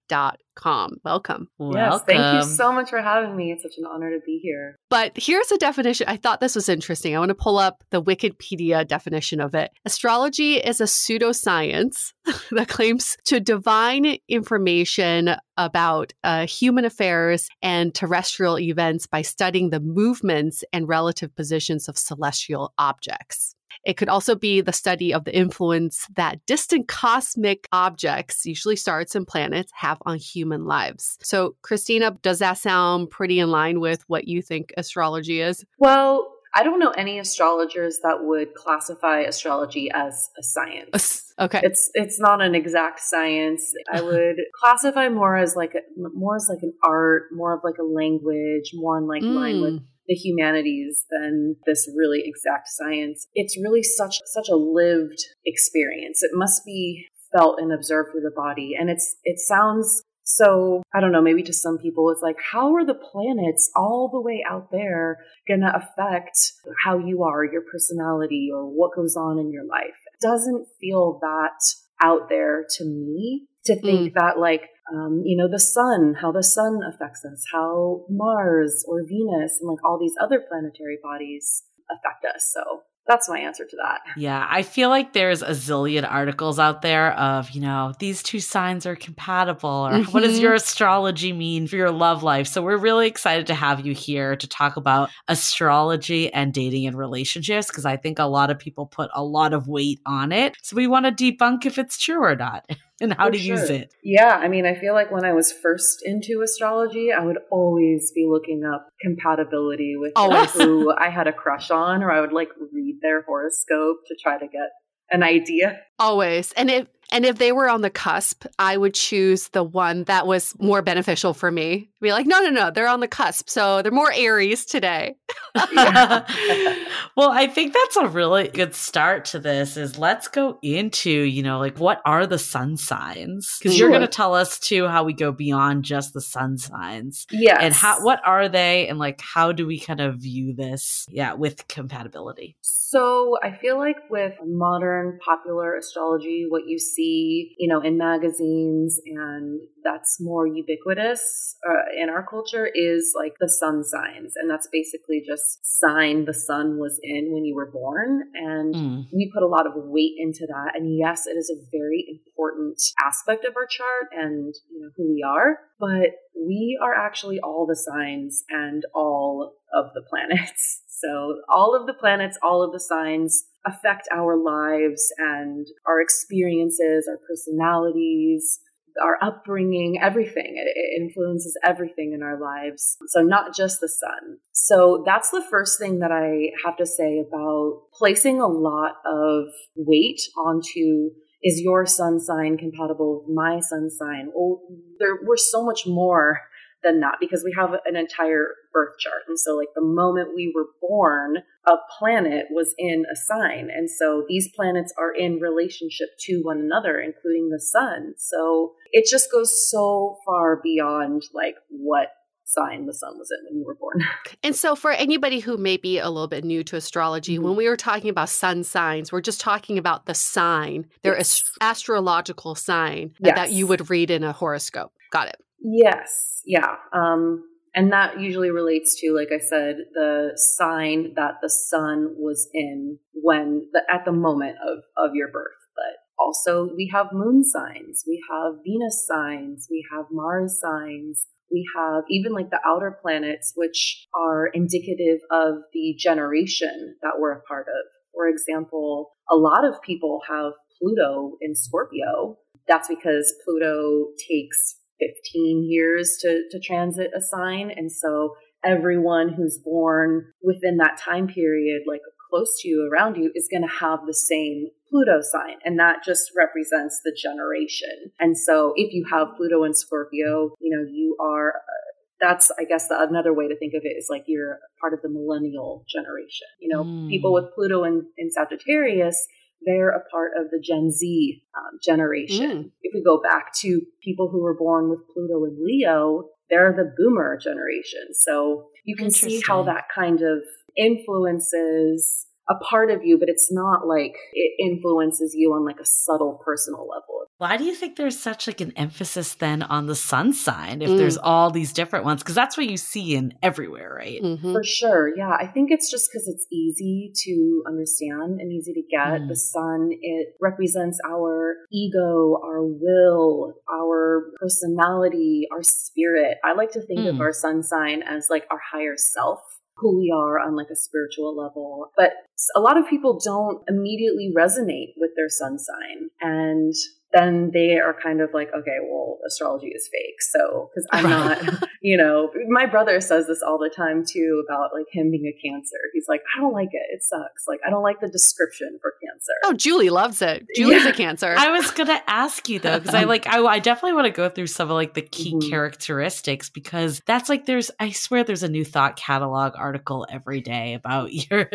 [0.55, 0.97] com.
[1.03, 1.47] Welcome.
[1.59, 3.51] Yes, thank you so much for having me.
[3.51, 4.77] It's such an honor to be here.
[4.89, 6.07] But here's a definition.
[6.07, 7.15] I thought this was interesting.
[7.15, 9.71] I want to pull up the Wikipedia definition of it.
[9.85, 12.13] Astrology is a pseudoscience
[12.51, 19.79] that claims to divine information about uh, human affairs and terrestrial events by studying the
[19.79, 23.50] movements and relative positions of celestial objects.
[23.83, 29.15] It could also be the study of the influence that distant cosmic objects, usually stars
[29.15, 31.17] and planets, have on human lives.
[31.21, 35.65] So, Christina, does that sound pretty in line with what you think astrology is?
[35.79, 41.33] Well, I don't know any astrologers that would classify astrology as a science.
[41.39, 41.61] Okay.
[41.63, 43.73] It's it's not an exact science.
[43.91, 45.79] I would classify more as like a,
[46.13, 49.33] more as like an art, more of like a language, more in like mm.
[49.33, 53.27] line with mm the humanities than this really exact science.
[53.33, 56.23] It's really such such a lived experience.
[56.23, 58.73] It must be felt and observed through the body.
[58.77, 62.75] And it's it sounds so I don't know, maybe to some people it's like, how
[62.75, 66.53] are the planets all the way out there gonna affect
[66.85, 69.97] how you are, your personality, or what goes on in your life?
[70.13, 71.59] It doesn't feel that
[72.01, 74.13] out there to me to think mm.
[74.15, 79.03] that like um, you know the sun how the sun affects us how mars or
[79.03, 83.75] venus and like all these other planetary bodies affect us so that's my answer to
[83.77, 84.01] that.
[84.15, 88.39] Yeah, I feel like there's a zillion articles out there of, you know, these two
[88.39, 90.11] signs are compatible or mm-hmm.
[90.11, 92.47] what does your astrology mean for your love life?
[92.47, 96.97] So we're really excited to have you here to talk about astrology and dating and
[96.97, 100.55] relationships because I think a lot of people put a lot of weight on it.
[100.61, 102.69] So we want to debunk if it's true or not.
[103.01, 103.57] and how For to sure.
[103.57, 103.93] use it.
[104.03, 108.11] Yeah, I mean, I feel like when I was first into astrology, I would always
[108.13, 110.13] be looking up compatibility with
[110.53, 114.37] who I had a crush on, or I would like read their horoscope to try
[114.37, 114.69] to get
[115.11, 115.81] an idea.
[115.99, 116.53] Always.
[116.53, 120.25] And if and if they were on the cusp, I would choose the one that
[120.25, 121.89] was more beneficial for me.
[121.99, 123.49] Be like, no, no, no, they're on the cusp.
[123.49, 125.15] So they're more Aries today.
[125.55, 131.43] well, I think that's a really good start to this is let's go into, you
[131.43, 133.57] know, like what are the sun signs?
[133.59, 133.89] Because sure.
[133.89, 137.27] you're going to tell us too how we go beyond just the sun signs.
[137.29, 137.57] Yeah.
[137.59, 141.33] And how what are they and like how do we kind of view this, yeah,
[141.33, 142.55] with compatibility?
[142.61, 148.99] So I feel like with modern popular astrology, what you see, you know, in magazines
[149.05, 154.33] and that's more ubiquitous uh, in our culture is like the sun signs.
[154.35, 158.23] And that's basically just sign the sun was in when you were born.
[158.33, 159.03] And mm.
[159.13, 160.73] we put a lot of weight into that.
[160.75, 165.13] And yes, it is a very important aspect of our chart and, you know, who
[165.13, 165.59] we are.
[165.79, 170.81] But we are actually all the signs and all of the planets.
[171.03, 177.07] So all of the planets, all of the signs affect our lives and our experiences,
[177.09, 178.59] our personalities,
[179.01, 180.55] our upbringing, everything.
[180.57, 182.97] It, influences everything in our lives.
[183.07, 184.37] So, not just the sun.
[184.51, 189.45] So, that's the first thing that I have to say about placing a lot of
[189.75, 191.11] weight onto
[191.43, 194.31] is your sun sign compatible with my sun sign?
[194.37, 194.61] Oh,
[194.99, 196.41] there, we're so much more
[196.83, 199.21] than that because we have an entire birth chart.
[199.27, 203.69] And so, like, the moment we were born, a planet was in a sign.
[203.73, 208.13] And so, these planets are in relationship to one another, including the sun.
[208.17, 212.07] So, it just goes so far beyond like what
[212.51, 214.03] sign the sun was in when you were born.
[214.43, 217.45] And so, for anybody who may be a little bit new to astrology, mm-hmm.
[217.45, 221.41] when we were talking about sun signs, we're just talking about the sign, their yes.
[221.41, 223.35] ast- astrological sign yes.
[223.35, 224.91] that you would read in a horoscope.
[225.11, 225.37] Got it.
[225.61, 226.41] Yes.
[226.45, 226.75] Yeah.
[226.93, 227.43] Um,
[227.73, 232.97] and that usually relates to, like I said, the sign that the sun was in
[233.13, 235.53] when the, at the moment of, of your birth.
[235.75, 241.65] But also, we have moon signs, we have Venus signs, we have Mars signs, we
[241.75, 247.41] have even like the outer planets, which are indicative of the generation that we're a
[247.41, 247.91] part of.
[248.13, 252.37] For example, a lot of people have Pluto in Scorpio.
[252.67, 257.71] That's because Pluto takes 15 years to, to transit a sign.
[257.75, 263.31] And so everyone who's born within that time period, like close to you, around you,
[263.35, 265.57] is going to have the same Pluto sign.
[265.65, 268.11] And that just represents the generation.
[268.19, 271.49] And so if you have Pluto in Scorpio, you know, you are.
[271.49, 271.87] Uh,
[272.19, 275.01] that's, I guess, the, another way to think of it is like you're part of
[275.01, 276.45] the millennial generation.
[276.59, 277.09] You know, mm.
[277.09, 279.25] people with Pluto in, in Sagittarius,
[279.65, 282.63] they're a part of the Gen Z um, generation.
[282.63, 282.71] Mm.
[282.81, 286.93] If we go back to people who were born with Pluto and Leo, they're the
[286.97, 288.13] boomer generation.
[288.13, 290.43] So you can see how that kind of
[290.75, 295.85] influences a part of you, but it's not like it influences you on like a
[295.85, 297.21] subtle personal level.
[297.37, 300.89] Why do you think there's such like an emphasis then on the sun sign if
[300.89, 300.97] mm.
[300.97, 302.21] there's all these different ones?
[302.21, 304.21] Because that's what you see in everywhere, right?
[304.21, 304.53] Mm-hmm.
[304.53, 305.09] For sure.
[305.17, 305.31] Yeah.
[305.31, 309.21] I think it's just because it's easy to understand and easy to get.
[309.21, 309.27] Mm.
[309.27, 316.37] The sun, it represents our ego, our will, our personality, our spirit.
[316.43, 317.09] I like to think mm.
[317.09, 319.39] of our sun sign as like our higher self
[319.77, 321.91] who we are on like a spiritual level.
[321.97, 322.11] But
[322.55, 326.09] a lot of people don't immediately resonate with their sun sign.
[326.21, 326.73] And
[327.13, 330.21] then they are kind of like, okay, well, astrology is fake.
[330.21, 334.71] So, because I'm not, you know, my brother says this all the time too about
[334.73, 335.77] like him being a cancer.
[335.93, 336.83] He's like, I don't like it.
[336.91, 337.47] It sucks.
[337.47, 339.33] Like, I don't like the description for cancer.
[339.45, 340.47] Oh, Julie loves it.
[340.55, 340.89] Julie's yeah.
[340.89, 341.35] a cancer.
[341.37, 344.11] I was going to ask you though, because I like, I, I, definitely want to
[344.11, 345.49] go through some of like the key mm-hmm.
[345.49, 350.73] characteristics because that's like, there's, I swear there's a new thought catalog article every day
[350.73, 351.49] about your,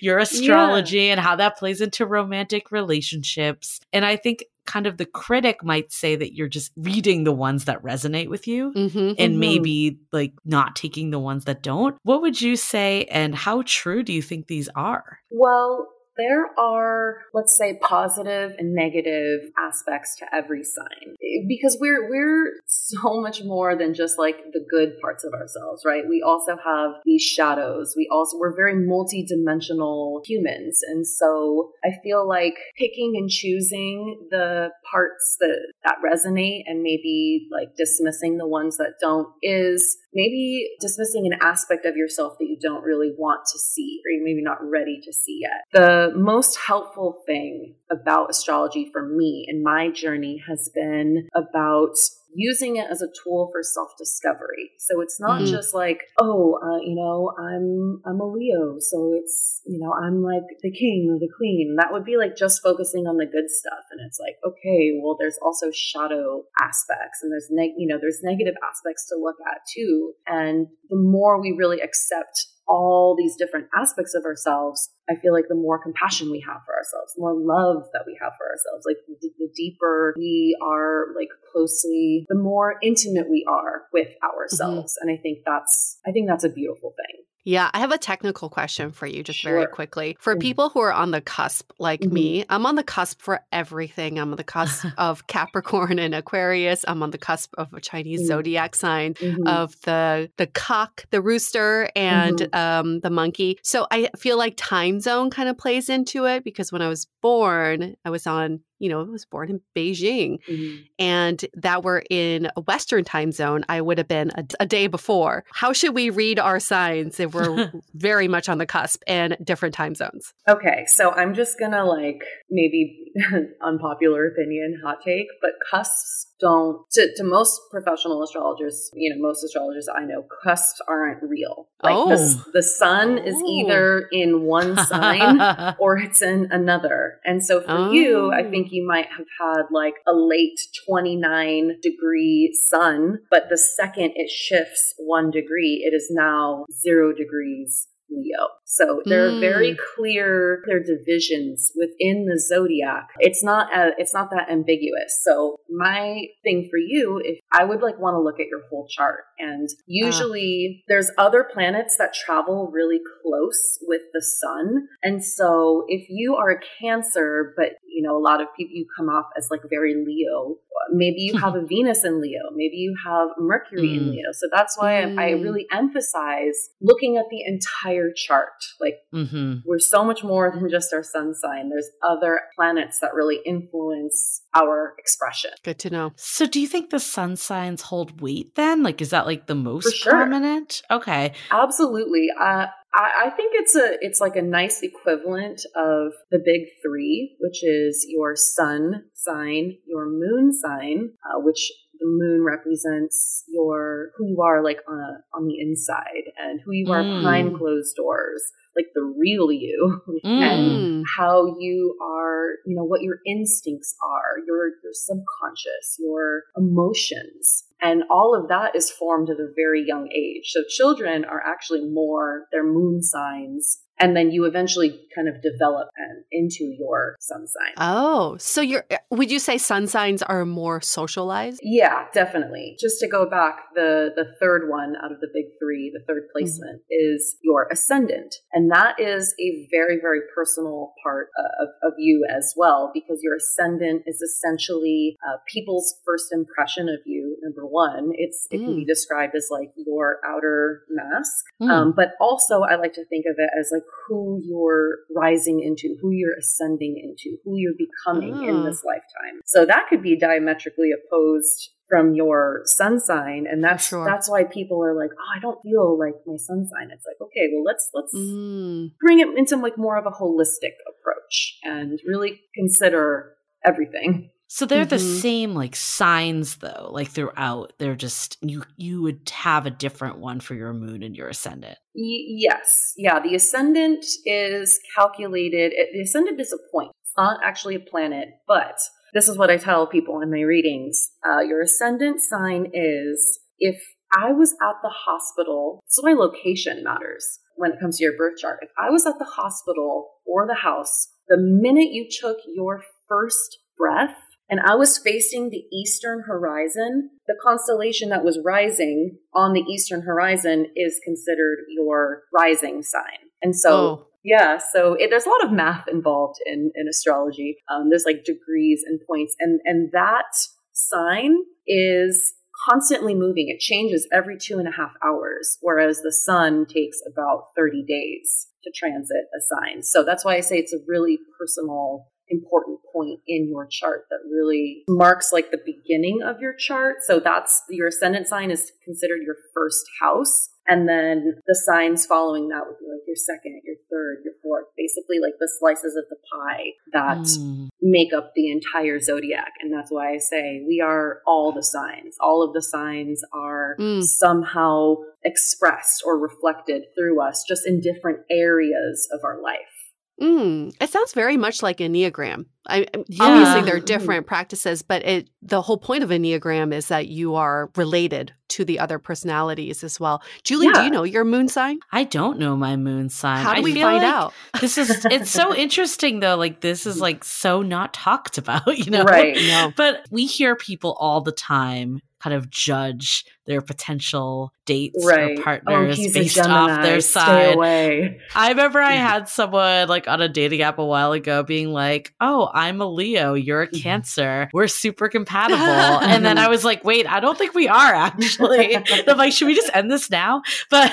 [0.00, 1.12] your astrology yeah.
[1.12, 3.80] and how that plays into romantic relationships.
[3.92, 7.64] And I think kind of the critic might say that you're just reading the ones
[7.64, 9.38] that resonate with you mm-hmm, and mm-hmm.
[9.38, 11.96] maybe like not taking the ones that don't.
[12.02, 15.18] What would you say and how true do you think these are?
[15.30, 21.16] Well, there are, let's say, positive and negative aspects to every sign
[21.48, 26.04] because we're we're so much more than just like the good parts of ourselves, right?
[26.08, 27.94] We also have these shadows.
[27.96, 34.70] We also we're very multi-dimensional humans, and so I feel like picking and choosing the
[34.90, 41.26] parts that that resonate and maybe like dismissing the ones that don't is maybe dismissing
[41.26, 44.58] an aspect of yourself that you don't really want to see or you're maybe not
[44.62, 45.64] ready to see yet.
[45.72, 51.96] The most helpful thing about astrology for me in my journey has been about
[52.34, 54.72] using it as a tool for self-discovery.
[54.78, 55.52] So it's not mm-hmm.
[55.52, 60.22] just like, oh, uh, you know, I'm I'm a Leo, so it's you know I'm
[60.22, 61.76] like the king or the queen.
[61.78, 65.16] That would be like just focusing on the good stuff, and it's like, okay, well,
[65.18, 69.60] there's also shadow aspects, and there's neg- you know there's negative aspects to look at
[69.74, 70.12] too.
[70.26, 75.44] And the more we really accept all these different aspects of ourselves, I feel like
[75.48, 78.86] the more compassion we have for ourselves, the more love that we have for ourselves,
[78.88, 84.96] like the, the deeper we are like closely, the more intimate we are with ourselves.
[84.96, 85.08] Mm-hmm.
[85.08, 87.24] And I think that's, I think that's a beautiful thing.
[87.44, 89.52] Yeah, I have a technical question for you just sure.
[89.52, 90.16] very quickly.
[90.20, 90.40] For mm-hmm.
[90.40, 92.14] people who are on the cusp like mm-hmm.
[92.14, 94.18] me, I'm on the cusp for everything.
[94.18, 96.84] I'm on the cusp of Capricorn and Aquarius.
[96.86, 98.28] I'm on the cusp of a Chinese mm-hmm.
[98.28, 99.46] zodiac sign mm-hmm.
[99.46, 102.56] of the the cock, the rooster and mm-hmm.
[102.56, 103.58] um, the monkey.
[103.62, 107.06] So I feel like time zone kind of plays into it because when I was
[107.20, 110.82] born, I was on you know, I was born in Beijing mm-hmm.
[110.98, 114.88] and that were in a Western time zone, I would have been a, a day
[114.88, 115.44] before.
[115.52, 119.74] How should we read our signs if we're very much on the cusp and different
[119.76, 120.34] time zones?
[120.48, 120.84] Okay.
[120.88, 123.12] So I'm just going to like maybe
[123.62, 129.44] unpopular opinion, hot take, but cusps don't to, to most professional astrologers, you know, most
[129.44, 131.68] astrologers I know, cusps aren't real.
[131.84, 132.08] Like Oh.
[132.08, 133.46] the, the sun is Oh.
[133.60, 135.40] either in one sign
[135.78, 137.20] or it's in another.
[137.24, 138.50] And so for you, I Oh.
[138.50, 140.58] think you might have had like a late
[140.88, 147.88] 29 degree sun, but the second it shifts one degree, it is now zero degrees
[148.12, 148.48] Leo.
[148.64, 149.80] So there are very hmm.
[149.96, 153.08] clear clear divisions within the zodiac.
[153.18, 155.20] It's not a, it's not that ambiguous.
[155.24, 158.86] So my thing for you, if I would like want to look at your whole
[158.88, 165.84] chart, and usually there's other planets that travel really close with the sun, and so
[165.88, 169.26] if you are a Cancer, but you know a lot of people you come off
[169.36, 170.56] as like very Leo,
[170.90, 174.10] maybe you have a Venus in Leo, maybe you have Mercury in Mm.
[174.12, 174.32] Leo.
[174.32, 175.42] So that's why I, I Mm.
[175.42, 178.52] really emphasize looking at the entire chart.
[178.80, 181.68] Like hmm we're so much more than just our sun sign.
[181.68, 185.50] There's other planets that really influence our expression.
[185.62, 186.12] Good to know.
[186.16, 188.82] So, do you think the sun signs hold weight then?
[188.82, 190.12] Like, is that like the most sure.
[190.12, 190.82] prominent?
[190.90, 191.32] Okay.
[191.50, 192.28] Absolutely.
[192.40, 197.36] Uh, I, I think it's a it's like a nice equivalent of the big three,
[197.40, 204.26] which is your sun sign, your moon sign, uh, which the moon represents your who
[204.26, 207.20] you are like on a, on the inside and who you are Mm.
[207.22, 208.42] behind closed doors,
[208.76, 210.42] like the real you, Mm.
[210.52, 217.64] and how you are, you know, what your instincts are, your your subconscious, your emotions.
[217.80, 220.50] And all of that is formed at a very young age.
[220.52, 223.78] So children are actually more their moon signs.
[223.98, 227.74] And then you eventually kind of develop um, into your sun sign.
[227.76, 231.60] Oh, so you're would you say sun signs are more socialized?
[231.62, 232.76] Yeah, definitely.
[232.80, 236.24] Just to go back, the the third one out of the big three, the third
[236.32, 241.92] placement is your ascendant, and that is a very very personal part uh, of, of
[241.98, 247.36] you as well, because your ascendant is essentially uh, people's first impression of you.
[247.42, 251.70] Number one, it's it can be described as like your outer mask, Mm.
[251.70, 255.96] um, but also I like to think of it as like who you're rising into,
[256.00, 258.48] who you're ascending into, who you're becoming Ah.
[258.48, 259.40] in this lifetime.
[259.46, 264.04] So that could be diametrically opposed from your sun sign, and that's sure.
[264.04, 266.90] that's why people are like, oh, I don't feel like my sun sign.
[266.90, 268.92] It's like, okay, well let's let's Mm.
[269.00, 273.34] bring it into like more of a holistic approach and really consider
[273.64, 274.30] everything.
[274.54, 275.20] So they're the Mhm.
[275.22, 277.72] same like signs though, like throughout.
[277.78, 281.78] They're just you you would have a different one for your moon and your ascendant.
[281.94, 282.92] Y- yes.
[282.98, 283.18] Yeah.
[283.18, 285.72] The ascendant is calculated.
[285.72, 286.90] it- The ascendant is a point.
[287.02, 288.78] It's not actually a planet, but
[289.14, 291.12] this is what I tell people in my readings.
[291.26, 293.82] Uh, your ascendant sign is if
[294.14, 297.24] I was at the hospital, this is why location matters
[297.56, 298.58] when it comes to your birth chart.
[298.60, 303.58] If I was at the hospital or the house, the minute you took your first
[303.78, 304.18] breath,
[304.52, 310.02] and I was facing the eastern horizon, the constellation that was rising on the eastern
[310.02, 313.30] horizon is considered your rising sign.
[313.40, 314.06] And so, Oh.
[314.22, 317.56] yeah, so it, there's a lot of math involved in, in astrology.
[317.72, 320.26] Um, there's like degrees and points, and, and that
[320.72, 321.34] sign
[321.66, 322.34] is
[322.68, 323.48] constantly moving.
[323.48, 328.48] It changes every two and a half hours, whereas the sun takes about 30 days
[328.64, 329.82] to transit a sign.
[329.82, 334.20] So that's why I say it's a really personal important point in your chart that
[334.28, 336.96] really marks like the beginning of your chart.
[337.06, 340.48] So that's your ascendant sign is considered your first house.
[340.68, 344.66] And then the signs following that would be like your second, your third, your fourth,
[344.76, 347.68] basically like the slices of the pie that Mm.
[347.80, 349.52] make up the entire zodiac.
[349.60, 352.16] And that's why I say we are all the signs.
[352.20, 354.04] All of the signs are Mm.
[354.04, 359.71] somehow expressed or reflected through us just in different areas of our life.
[360.20, 362.46] Mm, it sounds very much like Enneagram.
[362.68, 363.24] I, Yeah.
[363.24, 363.86] Obviously, there are Mhm.
[363.86, 368.64] different practices, but it the whole point of Enneagram is that you are related to
[368.64, 370.22] the other personalities as well.
[370.44, 371.80] Julie, do you know your moon sign?
[371.90, 373.42] I don't know my moon sign.
[373.42, 374.32] How do I we find like out?
[374.60, 376.36] This is it's so interesting though.
[376.36, 379.02] Like this is like so not talked about, you know.
[379.04, 379.34] Right.
[379.34, 379.72] No.
[379.76, 385.36] But we hear people all the time kind of judge their potential dates Right.
[385.38, 388.20] or partners oh, based off their sign.
[388.36, 392.14] I remember I had someone like on a dating app a while ago being like,
[392.20, 393.82] "Oh, I'm a Leo, you're a Mm-hmm.
[393.82, 397.94] Cancer, we're super compatible," and then I was like, "Wait, I don't think we are
[397.94, 398.76] actually."
[399.08, 400.92] I'm like, "Should we just end this now?" But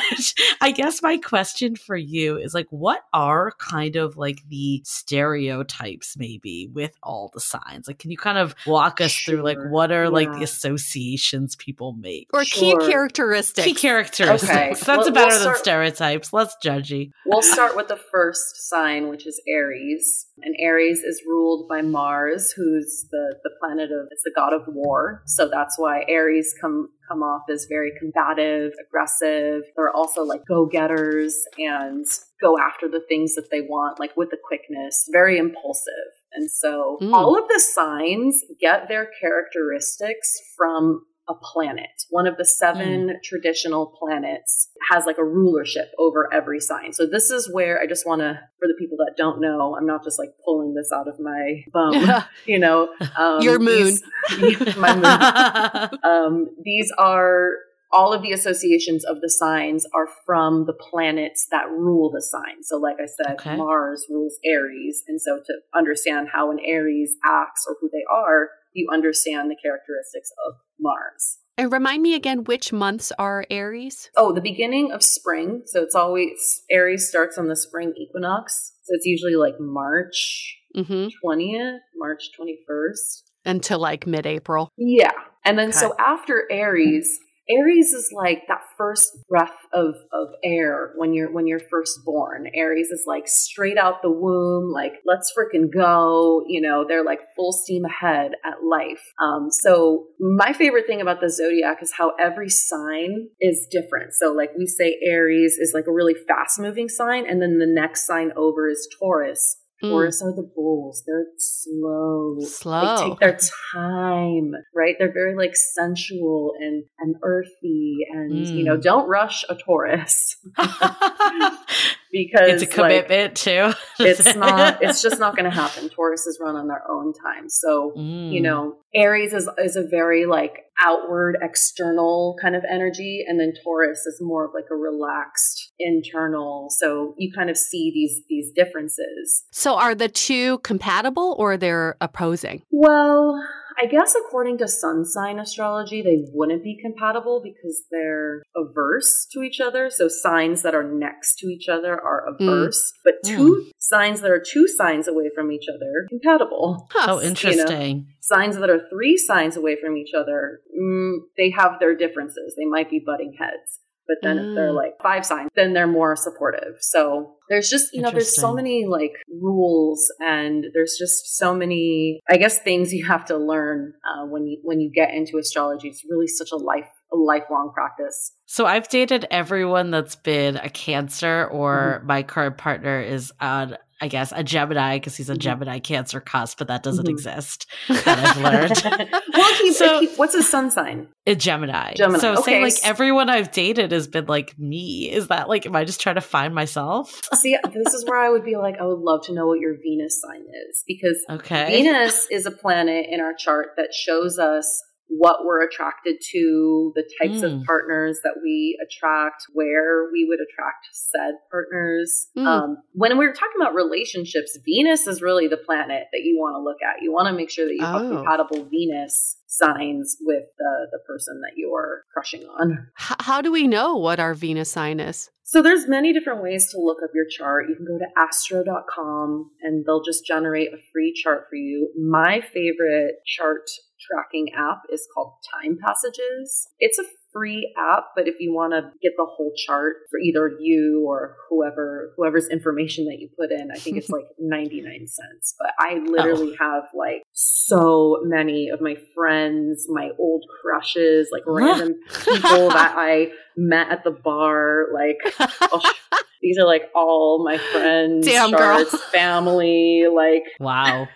[0.62, 6.16] I guess my question for you is like, what are kind of like the stereotypes
[6.18, 7.88] maybe with all the signs?
[7.88, 11.94] Like, can you kind of walk us through like what are like the associations people
[11.94, 12.28] make?
[12.40, 13.66] Or or key characteristics.
[13.68, 14.50] Key characteristics.
[14.52, 14.70] Okay.
[14.70, 16.34] That's We'll- better we'll than start- stereotypes.
[16.34, 17.12] Less judgy.
[17.26, 20.28] We'll start with the first sign, which is Aries.
[20.42, 24.62] And Aries is ruled by Mars, who's the, the planet of it's the god of
[24.68, 25.22] war.
[25.26, 29.64] So that's why Aries come come off as very combative, aggressive.
[29.76, 32.06] They're also like go-getters and
[32.40, 36.12] go after the things that they want, like with the quickness, very impulsive.
[36.34, 37.12] And so Mm.
[37.12, 41.90] all of the signs get their characteristics from a planet.
[42.10, 46.92] One of the seven traditional planets has like a rulership over every sign.
[46.94, 49.86] So this is where I just want to, for the people that don't know, I'm
[49.86, 52.90] not just like pulling this out of my bum, you know.
[53.16, 53.98] Um, Your moon.
[54.40, 56.00] these- my moon.
[56.04, 57.52] Um, these are
[57.92, 62.64] all of the associations of the signs are from the planets that rule the sign.
[62.64, 63.56] So, like I said, Okay.
[63.56, 65.04] Mars rules Aries.
[65.08, 69.56] And so, to understand how an Aries acts or who they are, you understand the
[69.62, 71.38] characteristics of Mars.
[71.58, 74.10] and remind me again which months are Aries?
[74.16, 75.64] Oh, the beginning of spring.
[75.66, 78.74] So, it's always Aries starts on the spring equinox.
[78.84, 83.24] So, it's usually like March hmm 20th, March 21st.
[83.46, 84.70] Until like mid April.
[84.78, 85.12] Yeah.
[85.46, 85.78] And then Okay.
[85.80, 87.18] so after Aries,
[87.50, 92.48] Aries is like that first breath of, of air when you're when you're first born.
[92.54, 96.44] Aries is like straight out the womb, like let's freaking go.
[96.48, 99.02] You know, they're like full steam ahead at life.
[99.22, 104.14] Um, so my favorite thing about the zodiac is how every sign is different.
[104.14, 107.68] So like we say Aries is like a really fast moving sign, and then the
[107.68, 109.59] next sign over is Taurus.
[109.84, 109.90] Mm.
[109.90, 111.04] Taurus are the bulls.
[111.08, 112.38] They're slow.
[112.42, 112.82] Slow.
[112.98, 113.40] They take their
[113.74, 114.96] time, right?
[115.00, 118.84] They're very like sensual and and earthy, and you know, Mm.
[118.84, 120.36] don't rush a Taurus
[122.12, 123.72] because it's a like, commitment too.
[124.00, 124.82] it's not.
[124.82, 125.90] It's just not going to happen.
[125.90, 128.32] Tauruses run on their own time, so Mm.
[128.34, 133.54] you know aries is is a very like outward external kind of energy and then
[133.64, 138.52] taurus is more of like a relaxed internal so you kind of see these these
[138.56, 142.64] differences So are the two compatible or they're opposing?
[142.72, 143.40] well
[143.82, 149.42] i guess according to sun sign astrology they wouldn't be compatible because they're averse to
[149.42, 154.22] each other so signs that are next to each other are averse but two signs
[154.22, 157.14] that are two signs away from each other compatible Huh.
[157.14, 158.08] Oh, interesting.
[158.20, 162.56] signs that are three signs away from each other, mm, they have their differences.
[162.58, 163.80] They might be butting heads.
[164.10, 164.76] But then if they're Mm.
[164.76, 166.78] like five signs, then they're more supportive.
[166.82, 172.20] So there's just, you know, there's so many like rules and there's just so many,
[172.30, 175.90] I guess, things you have to learn uh, when you when you get into astrology.
[175.90, 178.34] It's really such a life a lifelong practice.
[178.46, 184.08] So I've dated everyone that's been a Cancer, or my current partner is on, I
[184.08, 185.40] guess, a Gemini because he's a Mhm.
[185.40, 187.10] Gemini Cancer cusp, but that doesn't Mhm.
[187.12, 187.66] exist.
[187.90, 189.12] That I've learned.
[189.34, 191.08] well, So- what's his sun sign?
[191.28, 191.94] A Gemini.
[191.96, 195.10] Gemini, So saying like everyone I've dated has been like me.
[195.12, 197.22] Is that like, am I just trying to find myself?
[197.36, 199.76] See, this is where I would be like, I would love to know what your
[199.82, 201.68] Venus sign is because Okay.
[201.84, 207.04] Venus is a planet in our chart that shows us what we're attracted to, the
[207.22, 207.62] types Mm.
[207.62, 212.28] of partners that we attract, where we would attract said partners.
[212.38, 212.46] Mm.
[212.46, 216.64] Um, when we're talking about relationships, Venus is really the planet that you want to
[216.64, 217.02] look at.
[217.02, 218.10] You want to make sure that you have Oh.
[218.18, 222.88] compatible Venus signs with the, the person that you're crushing on.
[223.00, 225.32] H- how do we know what our Venus sign is?
[225.50, 227.70] So there's many different ways to look up your chart.
[227.70, 231.90] You can go to astro.com and they'll just generate a free chart for you.
[231.98, 233.68] My favorite chart
[234.00, 236.68] tracking app is called Time Passages.
[236.78, 237.04] It's a
[237.40, 241.38] free app, but if you want to get the whole chart for either you or
[241.50, 245.56] whoever whoever's information that you put in, I think it's like 99 cents.
[245.58, 246.64] But I literally oh.
[246.64, 253.32] have like so many of my friends, my old crushes, like random people that I
[253.56, 255.18] met at the bar, like
[255.62, 255.94] oh,
[256.42, 261.08] these are like all my friends, Damn, charts, family, like Wow.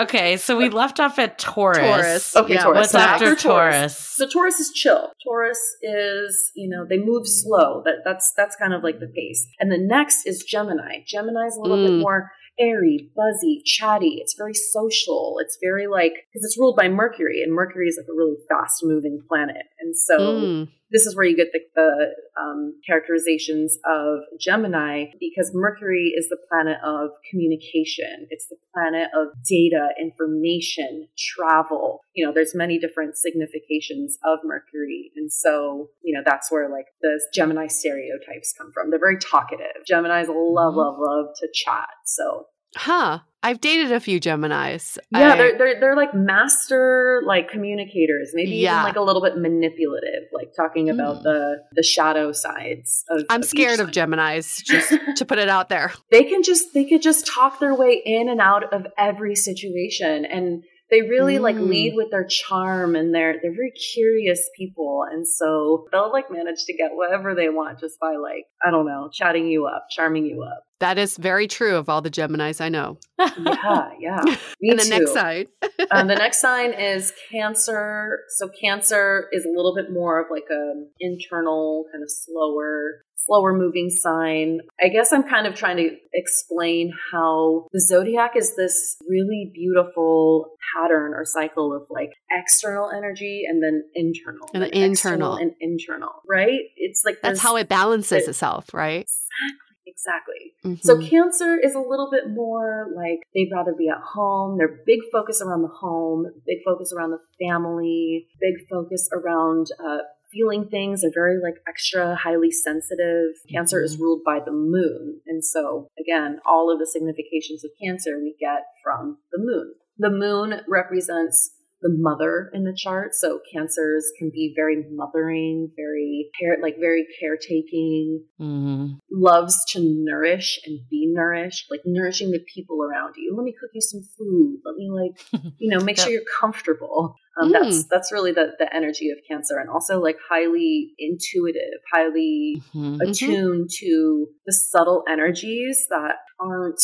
[0.00, 1.78] Okay, so we left off at Taurus.
[1.78, 2.36] Taurus.
[2.36, 2.76] Okay, Yeah, Taurus.
[2.78, 3.98] What's So after after Taurus?
[3.98, 5.12] So Taurus is chill.
[5.24, 7.82] Taurus is, you know, they move slow.
[7.84, 9.46] That that's that's kind of like the pace.
[9.58, 11.00] And the next is Gemini.
[11.06, 12.00] Gemini is a little bit Mm.
[12.00, 14.18] more airy, buzzy, chatty.
[14.20, 15.36] It's very social.
[15.40, 18.80] It's very like because it's ruled by Mercury, and Mercury is like a really fast
[18.82, 19.66] moving planet.
[19.80, 20.68] And so Mm.
[20.90, 22.06] This is where you get the, the
[22.40, 28.26] um, characterizations of Gemini because Mercury is the planet of communication.
[28.30, 32.00] It's the planet of data, information, travel.
[32.14, 35.12] You know, there's many different significations of Mercury.
[35.16, 38.90] And so, you know, that's where like the Gemini stereotypes come from.
[38.90, 39.84] They're very talkative.
[39.90, 40.76] Geminis love, Mhm.
[40.76, 41.88] love, love to chat.
[42.06, 43.20] So Huh.
[43.42, 44.98] I've dated a few Geminis.
[45.10, 48.74] Yeah, I- they're, they're they're like master like communicators, maybe Yeah.
[48.74, 51.22] even like a little bit manipulative, like talking about Hmm.
[51.24, 53.90] the the shadow sides of I'm of scared of.
[53.90, 55.92] Geminis, just to put it out there.
[56.10, 60.24] They can just they could just talk their way in and out of every situation
[60.24, 61.68] and they really like Mm.
[61.68, 66.64] lead with their charm and they're they're very curious people and so they'll like manage
[66.66, 70.26] to get whatever they want just by like I don't know chatting you up charming
[70.26, 72.98] you up That is very true of all the Geminis I know.
[73.18, 74.20] yeah yeah
[74.60, 74.90] me and the too.
[74.90, 75.48] next side.
[75.90, 78.20] um, the next sign is Cancer.
[78.38, 83.52] So Cancer is a little bit more of like a internal, kind of slower, slower
[83.52, 84.60] moving sign.
[84.82, 90.52] I guess I'm kind of trying to explain how the zodiac is this really beautiful
[90.74, 95.34] pattern or cycle of like external energy and then internal, And then internal.
[95.36, 96.10] and internal.
[96.28, 96.60] Right?
[96.76, 99.00] It's like That's this- how it balances it- itself, right?
[99.00, 99.66] Exactly.
[99.90, 100.54] Exactly.
[100.82, 101.08] So Mhm.
[101.10, 104.56] Cancer is a little bit more like they'd rather be at home.
[104.58, 109.98] They're big focus around the home, big focus around the family, big focus around uh,
[110.32, 111.02] feeling things.
[111.02, 113.30] They're very like extra highly sensitive.
[113.50, 118.18] Cancer is ruled by the moon, and so again, all of the significations of Cancer
[118.18, 119.74] we get from the moon.
[119.98, 123.14] The moon represents the mother in the chart.
[123.14, 128.94] So cancers can be very mothering, very care, like very caretaking, mm-hmm.
[129.10, 133.34] loves to nourish and be nourished, like nourishing the people around you.
[133.36, 134.60] Let me cook you some food.
[134.64, 137.16] Let me like, you know, make sure you're comfortable.
[137.40, 142.60] Um, That's that's really the the energy of Cancer, and also like highly intuitive, highly
[142.74, 143.00] Mhm.
[143.00, 146.82] attuned to the subtle energies that aren't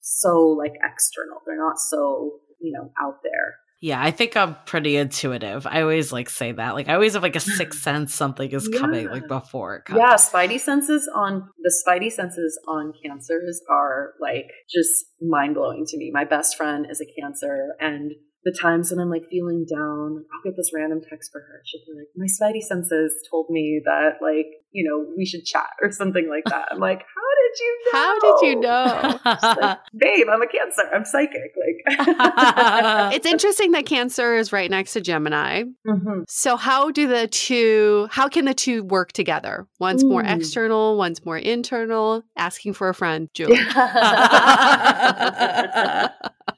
[0.00, 1.40] so like external.
[1.46, 3.56] They're not so you know out there.
[3.80, 5.66] Yeah, I think I'm pretty intuitive.
[5.66, 6.74] I always like say that.
[6.74, 9.98] Like I always have like a sixth sense something is coming like before it comes.
[9.98, 15.98] Yeah, spidey senses on the spidey senses on cancers are like just mind blowing to
[15.98, 16.10] me.
[16.12, 18.12] My best friend is a cancer, and
[18.46, 21.62] the times when I'm like feeling down, I'll get this random text for her.
[21.64, 25.68] She'll be like, "My spidey senses told me that like you know we should chat
[25.82, 27.90] or something like that." I'm like, "How did you know?
[27.98, 29.20] How did you know?
[29.66, 30.82] Like, Babe, I'm a cancer.
[30.94, 31.54] I'm psychic.
[31.88, 31.98] Like,
[33.14, 35.64] it's interesting that Cancer is right next to Gemini.
[35.86, 36.24] Mhm.
[36.28, 39.66] So how do the two how can the two work together?
[39.80, 42.22] One's more external, one's more internal.
[42.36, 43.58] Asking for a friend, Julie.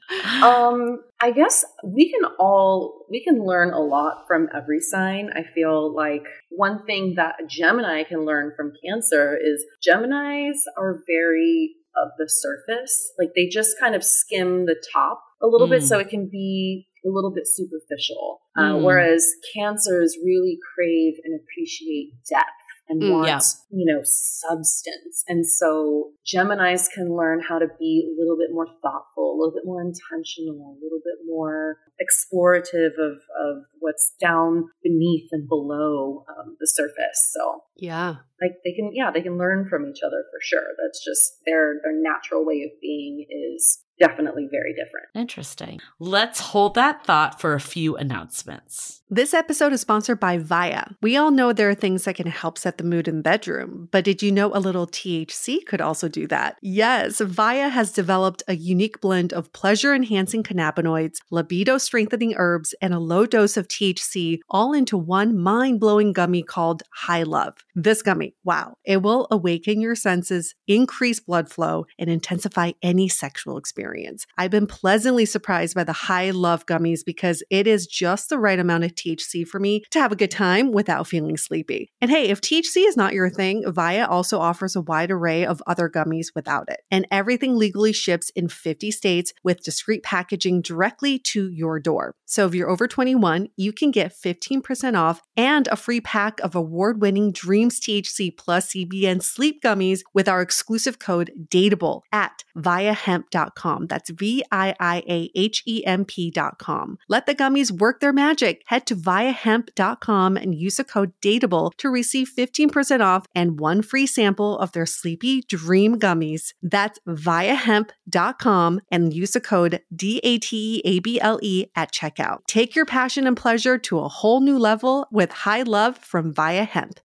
[0.43, 5.43] um i guess we can all we can learn a lot from every sign i
[5.43, 12.09] feel like one thing that gemini can learn from cancer is geminis are very of
[12.17, 15.87] the surface like they just kind of skim the top a little bit Mm.
[15.87, 18.83] so it can be a little bit superficial uh, Mm.
[18.83, 22.58] whereas cancers really crave and appreciate depth
[22.89, 23.39] and Mm, want yeah.
[23.69, 28.65] you know substance and so geminis can learn how to be a little bit more
[28.81, 34.65] thoughtful a little bit more intentional a little bit more explorative of, of what's down
[34.83, 38.15] beneath and below um, the surface so Yeah.
[38.41, 41.75] like they can yeah they can learn from each other for sure that's just their
[41.83, 45.79] their natural way of being is definitely very different Interesting.
[45.99, 49.01] Let's hold that thought for a few announcements.
[49.09, 50.95] This episode is sponsored by Viia.
[51.01, 53.89] We all know there are things that can help set the mood in the bedroom,
[53.91, 56.57] but did you know a little THC could also do that?
[56.61, 62.93] Yes, Viia has developed a unique blend of pleasure enhancing cannabinoids, libido strengthening herbs, and
[62.93, 67.55] a low dose of THC all into one mind blowing gummy called High Love.
[67.81, 73.57] This gummy, wow, it will awaken your senses, increase blood flow, and intensify any sexual
[73.57, 74.25] experience.
[74.37, 78.59] I've been pleasantly surprised by the High Love gummies because it is just the right
[78.59, 81.89] amount of THC for me to have a good time without feeling sleepy.
[82.01, 85.63] And hey, if THC is not your thing, Viia also offers a wide array of
[85.65, 86.81] other gummies without it.
[86.91, 92.13] And everything legally ships in 50 states with discreet packaging directly to your door.
[92.25, 96.55] So if you're over 21, you can get 15% off and a free pack of
[96.55, 97.31] award winning
[97.77, 103.87] THC plus CBN sleep gummies with our exclusive code DATEABLE at viiahemp.com.
[103.87, 106.97] That's V I I A H E M P.com.
[107.09, 108.63] Let the gummies work their magic.
[108.67, 114.07] Head to viiahemp.com and use the code DATEABLE to receive 15% off and one free
[114.07, 116.53] sample of their Sleepy Dream gummies.
[116.63, 121.91] That's viiahemp.com and use the code D A T E A B L E at
[121.91, 122.39] checkout.
[122.47, 126.67] Take your passion and pleasure to a whole new level with high love from Viia
[126.67, 126.99] Hemp.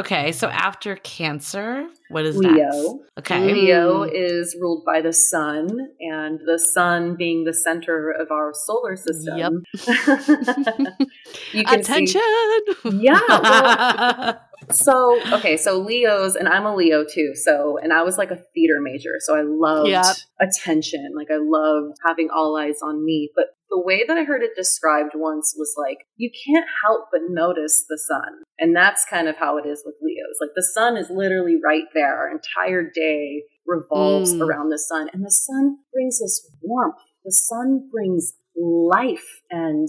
[0.00, 2.52] Okay, so after Cancer, what is Leo.
[2.52, 2.78] next?
[3.18, 3.52] Okay.
[3.52, 5.68] Leo is ruled by the sun,
[6.00, 9.36] and the sun being the center of our solar system.
[9.38, 9.52] Yep.
[11.52, 12.20] you can Attention!
[12.82, 13.18] See, yeah.
[13.28, 14.40] well,
[14.70, 17.32] so okay, so Leos, and I'm a Leo too.
[17.34, 20.16] So, and I was like a theater major, so I loved Yep.
[20.40, 21.12] attention.
[21.16, 23.30] Like I loved having all eyes on me.
[23.34, 27.20] But the way that I heard it described once was like you can't help but
[27.28, 30.38] notice the sun, and that's kind of how it is with Leos.
[30.40, 32.14] Like the sun is literally right there.
[32.16, 34.46] Our entire day revolves Mm.
[34.46, 36.96] around the sun, and the sun brings us warmth.
[37.24, 39.88] The sun brings life and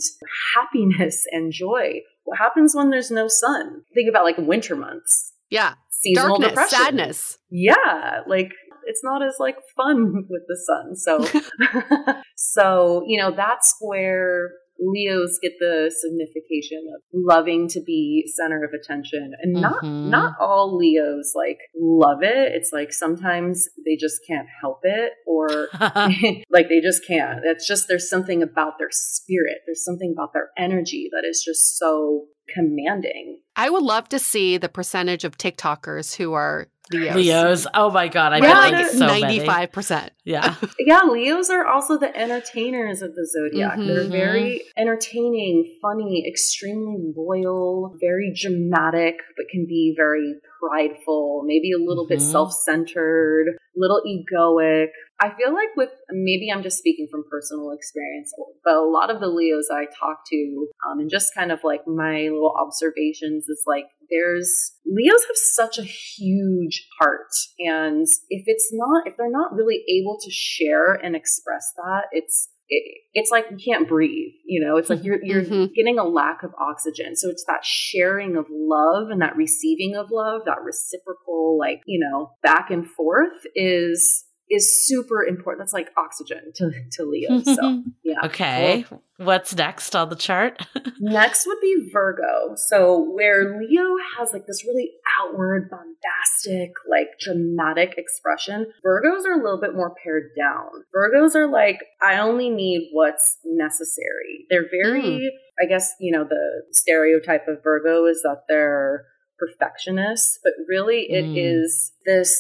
[0.55, 2.01] happiness and joy.
[2.23, 3.82] What happens when there's no sun?
[3.95, 5.73] Think about like winter months, Yeah.
[5.89, 7.38] seasonal Darkness, depression, sadness.
[7.49, 8.51] Yeah, like
[8.89, 10.95] it's not as like fun with the sun.
[10.95, 18.63] So, so you know that's where Leos get the signification of loving to be center
[18.63, 20.07] of attention, and not Mhm.
[20.09, 22.53] not all Leos like love it.
[22.53, 25.67] It's like sometimes they just can't help it, or
[26.49, 27.39] like they just can't.
[27.43, 29.57] It's just there's something about their spirit.
[29.65, 32.25] There's something about their energy that is just so
[32.55, 33.41] commanding.
[33.55, 37.15] I would love to see the percentage of TikTokers who are Leos.
[37.15, 37.67] Leos.
[37.73, 39.21] Oh my god, I Yeah, like they're so many.
[39.21, 40.11] Ninety-five percent.
[40.25, 40.55] Yeah.
[40.79, 43.77] Yeah, Leos are also the entertainers of the zodiac.
[43.77, 44.11] They're Mhm.
[44.11, 52.07] very entertaining, funny, extremely loyal, very dramatic, but can be very prideful, maybe a little
[52.07, 52.31] bit Mhm.
[52.31, 54.87] self centered, little egoic.
[55.22, 59.20] I feel like with maybe I'm just speaking from personal experience, but a lot of
[59.20, 63.63] the Leos I talk to, um, and just kind of like my little observations is
[63.67, 67.28] like there's Leos have such a huge heart,
[67.59, 72.49] and if it's not, if they're not really able to share and express that, it's
[72.70, 74.32] it, it's like you can't breathe.
[74.45, 75.74] You know, it's like you're you're Mhm.
[75.74, 77.15] getting a lack of oxygen.
[77.15, 81.99] So it's that sharing of love and that receiving of love, that reciprocal, like you
[81.99, 85.59] know, back and forth is is super important.
[85.59, 87.41] That's like oxygen to to Leo.
[87.41, 88.25] So yeah.
[88.25, 88.85] Okay.
[89.17, 90.65] What's next on the chart?
[91.01, 92.55] Next would be Virgo.
[92.55, 99.43] So where Leo has like this really outward, bombastic, like dramatic expression, Virgos are a
[99.43, 100.69] little bit more pared down.
[100.95, 104.45] Virgos are like, I only need what's necessary.
[104.49, 105.61] They're very, hmm.
[105.61, 109.05] I guess, you know, the stereotype of Virgo is that they're
[109.39, 112.05] perfectionists, but really it is Mm.
[112.05, 112.31] this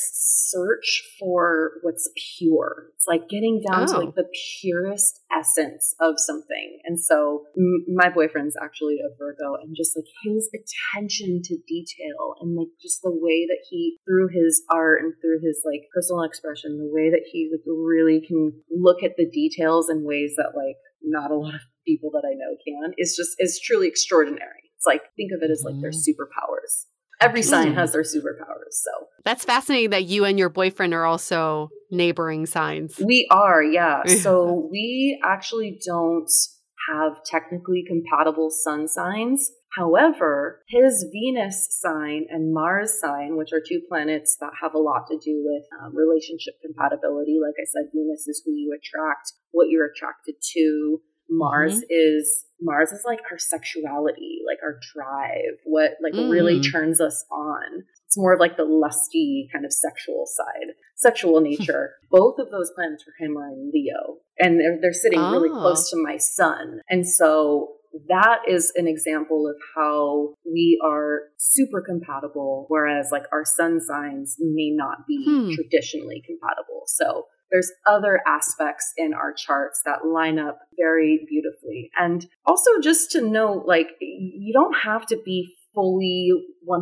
[0.51, 2.87] search for what's pure.
[2.95, 3.99] It's like getting down to Oh.
[3.99, 4.27] like the
[4.61, 6.79] purest essence of something.
[6.85, 12.35] And so m- my boyfriend's actually a Virgo and just like his attention to detail
[12.41, 16.23] and like just the way that he through his art and through his like personal
[16.23, 20.53] expression, the way that he like really can look at the details in ways that
[20.55, 24.68] like not a lot of people that I know can is just is truly extraordinary.
[24.79, 26.85] It's like think of it as like their superpowers.
[27.19, 28.71] Every sign has their superpowers.
[28.71, 28.91] So
[29.25, 32.97] That's fascinating that you and your boyfriend are also neighboring signs.
[32.97, 34.05] we are, yeah.
[34.23, 36.31] so we actually don't
[36.89, 39.51] have technically compatible sun signs.
[39.77, 45.05] However, his Venus sign and Mars sign, which are two planets that have a lot
[45.11, 49.67] to do with um, relationship compatibility, like I said, Venus is who you attract, what
[49.69, 51.01] you're attracted to.
[51.29, 51.83] Mars mm-hmm.
[51.89, 56.29] is Mars is like our sexuality, like our drive, what like mm.
[56.29, 57.83] really turns us on.
[58.05, 61.91] It's more of like the lusty kind of sexual side, sexual nature.
[62.11, 65.31] Both of those planets for him are in Leo, and they're, they're sitting oh.
[65.31, 66.81] really close to my sun.
[66.89, 67.75] And so
[68.07, 74.35] that is an example of how we are super compatible, whereas like our sun signs
[74.39, 75.53] may not be hmm.
[75.53, 76.83] traditionally compatible.
[76.87, 81.91] So there's other aspects in our charts that line up very beautifully.
[81.97, 86.29] And also just to note, like, you don't have to be fully
[86.67, 86.77] 100%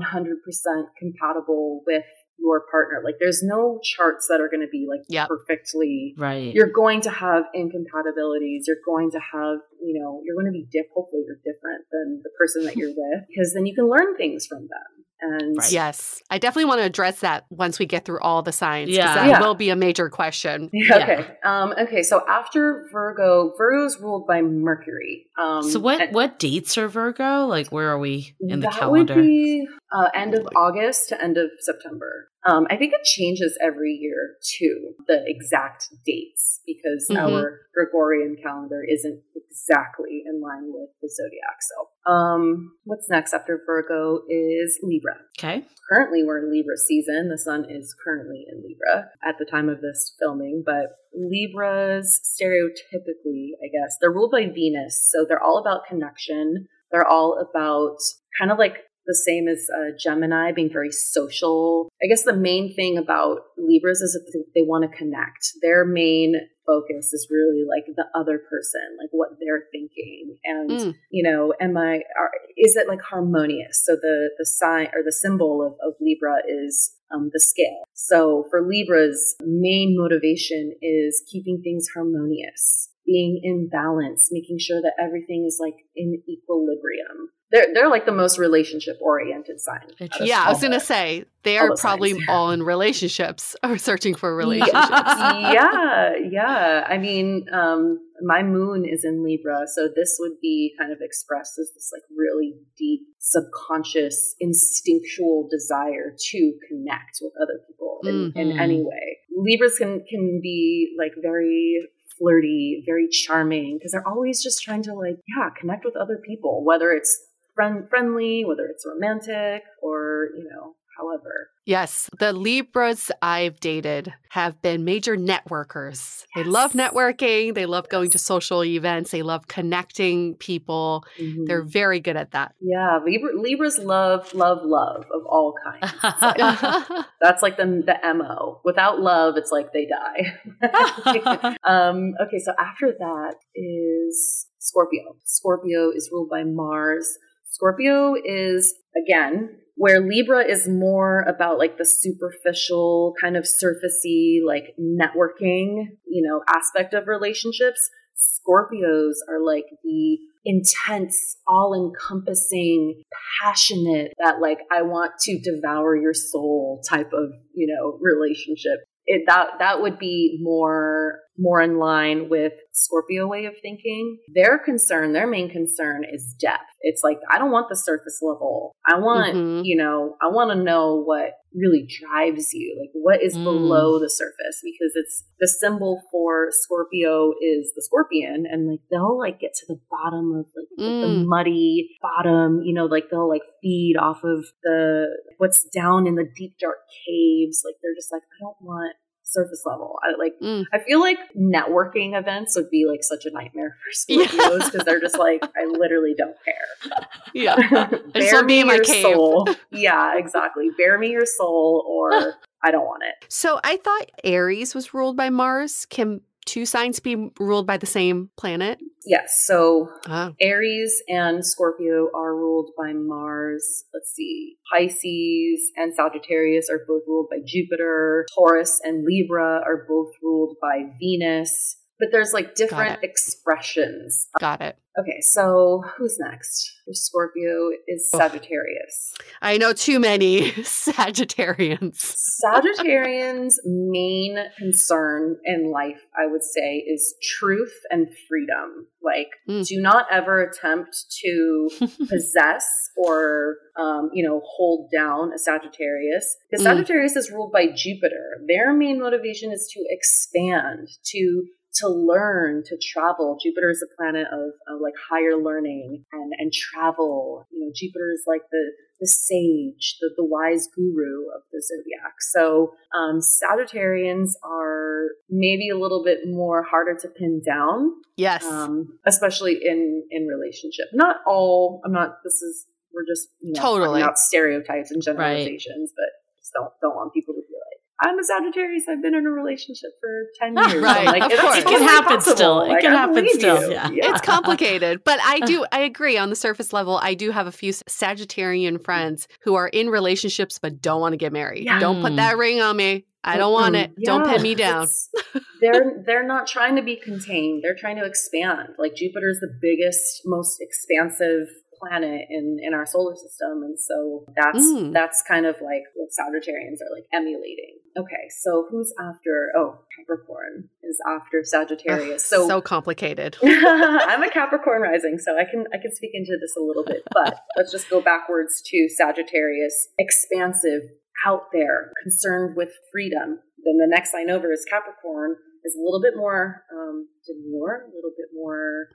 [1.00, 2.04] compatible with
[2.40, 3.02] your partner.
[3.04, 5.28] Like there's no charts that are going to be like yep.
[5.28, 6.54] perfectly right.
[6.54, 8.66] You're going to have incompatibilities.
[8.68, 12.22] You're going to have, you know, you're going to be diff- hopefully you're different than
[12.24, 15.06] the person that you're with because then you can learn things from them.
[15.20, 15.72] And right.
[15.72, 18.90] yes, I definitely want to address that once we get through all the signs.
[18.90, 19.40] Yeah, that yeah.
[19.40, 20.70] will be a major question.
[20.74, 20.96] Yeah.
[20.96, 21.28] Okay.
[21.44, 22.04] Um, okay.
[22.04, 25.26] So after Virgo, Virgo is ruled by Mercury.
[25.40, 27.46] Um, so what what dates are Virgo?
[27.46, 29.16] Like where are we in the calendar?
[29.16, 32.30] Would be, uh, end of August to end of September.
[32.48, 37.34] Um, I think it changes every year too, the exact dates, because mm-hmm.
[37.34, 41.58] our Gregorian calendar isn't exactly in line with the zodiac.
[41.62, 45.16] So, um, what's next after Virgo is Libra.
[45.38, 45.66] Okay.
[45.92, 47.30] Currently, we're in Libra season.
[47.30, 53.52] The sun is currently in Libra at the time of this filming, but Libras stereotypically,
[53.62, 55.10] I guess, they're ruled by Venus.
[55.12, 56.68] So they're all about connection.
[56.92, 57.98] They're all about
[58.40, 58.78] kind of like
[59.08, 61.90] the same as uh, Gemini, being very social.
[62.04, 65.54] I guess the main thing about Libras is that they want to connect.
[65.62, 66.36] Their main
[66.66, 70.96] focus is really like the other person, like what they're thinking, and mm.
[71.10, 72.02] you know, am I?
[72.20, 73.82] Are, is it like harmonious?
[73.84, 77.84] So the the sign or the symbol of, of Libra is um, the scale.
[77.94, 84.94] So for Libra's main motivation is keeping things harmonious, being in balance, making sure that
[85.02, 89.80] everything is like in equilibrium they're they're like the most relationship oriented sign.
[90.20, 92.26] Yeah, I was gonna say they are probably signs.
[92.30, 94.76] all in relationships or searching for relationships.
[94.82, 96.86] yeah, yeah.
[96.88, 101.58] I mean, um, my moon is in Libra, so this would be kind of expressed
[101.58, 108.38] as this like really deep, subconscious, instinctual desire to connect with other people in, mm-hmm.
[108.38, 109.20] in any way.
[109.38, 111.88] Libras can can be like very
[112.18, 116.64] flirty, very charming because they're always just trying to like, yeah, connect with other people,
[116.66, 117.27] whether it's
[117.58, 121.50] friend friendly, whether it's romantic or, you know, however.
[121.66, 125.98] Yes, the Libras I've dated have been major networkers.
[126.00, 126.26] Yes.
[126.36, 127.92] They love networking, they love yes.
[127.92, 131.04] going to social events, they love connecting people.
[131.20, 131.46] Mm-hmm.
[131.46, 132.54] They're very good at that.
[132.62, 135.94] Yeah, Libra, Libras love, love, love of all kinds.
[136.22, 136.38] Like,
[137.22, 138.62] that's like the, the MO.
[138.64, 141.58] Without love, it's like they die.
[141.64, 145.16] um, okay, so after that is Scorpio.
[145.26, 147.18] Scorpio is ruled by Mars.
[147.48, 148.74] Scorpio is,
[149.06, 156.28] again, where Libra is more about like the superficial, kind of surfacey, like networking, you
[156.28, 157.90] know, aspect of relationships.
[158.18, 163.04] Scorpios are like the intense, all encompassing,
[163.42, 169.24] passionate, that like I want to devour your soul type of, you know, relationship it,
[169.28, 174.18] that that would be more more in line with Scorpio way of thinking.
[174.34, 176.64] Their concern, their main concern is depth.
[176.82, 178.76] It's like I don't want the surface level.
[178.86, 179.62] I want, mm-hmm.
[179.64, 182.78] you know, I want to know what really drives you.
[182.80, 183.44] Like what is mm.
[183.44, 189.18] below the surface because it's the symbol for Scorpio is the scorpion and like they'll
[189.18, 191.02] like get to the bottom of like, mm.
[191.02, 195.08] the muddy bottom, you know, like they'll like feed off of the
[195.38, 196.78] what's down in the deep dark
[197.08, 197.64] caves.
[197.66, 198.96] Like they're just like I don't want
[199.28, 200.00] surface level.
[200.04, 200.64] I like mm.
[200.74, 204.84] I feel like networking events would be like such a nightmare for Scorpios because yeah.
[204.86, 206.98] they're just like I literally don't care.
[207.34, 207.56] Yeah.
[208.14, 209.48] Bear me your soul.
[209.72, 210.70] yeah, exactly.
[210.78, 213.26] Bear me your soul or I don't want it.
[213.30, 215.86] So I thought Aries was ruled by Mars.
[215.90, 218.80] Can two signs be ruled by the same planet?
[219.06, 219.44] Yes.
[219.46, 220.34] So oh.
[220.42, 223.86] Aries and Scorpio are ruled by Mars.
[223.94, 224.56] Let's see.
[224.74, 228.26] Pisces and Sagittarius are both ruled by Jupiter.
[228.36, 231.78] Taurus and Libra are both ruled by Venus.
[232.00, 234.78] But there's like different expressions Got it.
[235.00, 236.74] Okay, so who's next?
[236.88, 239.14] Your Scorpio is Sagittarius.
[239.42, 242.16] I know too many Sagittarians.
[242.44, 248.88] Sagittarians' main concern in life, I would say, is truth and freedom.
[249.04, 249.66] Like, Mm.
[249.68, 251.70] do not ever attempt to
[252.10, 252.66] possess
[252.98, 256.36] or, um, you know, hold down a Sagittarius.
[256.50, 256.70] Because Mm.
[256.72, 258.42] Sagittarius is ruled by Jupiter.
[258.48, 261.46] Their main motivation is to expand, to
[261.82, 263.38] to learn, to travel.
[263.42, 267.46] Jupiter is a planet of, of like higher learning and and travel.
[267.52, 272.16] You know, Jupiter is like the the sage, the, the wise guru of the zodiac.
[272.34, 278.44] So um, Sagittarians are maybe a little bit more harder to pin down, Yes.
[278.44, 280.88] um, especially in in relationship.
[280.94, 281.82] Not all.
[281.86, 282.18] I'm not.
[282.24, 284.02] This is we're just you know, Totally.
[284.02, 286.10] about stereotypes and generalizations, but
[286.40, 287.77] just don't don't want people to be like.
[288.02, 288.84] I'm a Sagittarius.
[288.88, 290.84] I've been in a relationship for ten years.
[290.84, 291.58] Right, like, of it's course.
[291.58, 292.36] It can happen possible.
[292.36, 292.62] still.
[292.62, 293.72] It Like, can I happen still, you.
[293.72, 293.90] yeah.
[293.92, 297.00] It's complicated, but I do I agree on the surface level.
[297.02, 301.18] I do have a few Sagittarian friends who are in relationships but don't want to
[301.18, 301.66] get married.
[301.66, 301.80] Yeah.
[301.80, 302.40] Don't put that mm.
[302.40, 303.06] ring on me.
[303.24, 303.92] I don't want it.
[304.04, 304.88] Don't Yeah, pin me down.
[305.62, 307.62] they're they're not trying to be contained.
[307.64, 308.70] They're trying to expand.
[308.78, 311.48] Like Jupiter is the biggest, most expansive
[311.80, 314.94] planet in in our solar system, and so that's Mm.
[314.94, 317.80] that's kind of like what Sagittarians are like emulating.
[317.98, 319.52] Okay, so who's after?
[319.58, 322.32] Oh, Capricorn is after Sagittarius.
[322.32, 323.38] Ugh, so so complicated.
[323.44, 327.04] I'm a Capricorn rising, so I can I can speak into this a little bit,
[327.12, 330.84] but let's just go backwards to Sagittarius, expansive,
[331.26, 333.40] out there, concerned with freedom.
[333.66, 335.36] Then the next sign over is Capricorn,
[335.68, 338.88] is a little bit more um, demure, a little bit more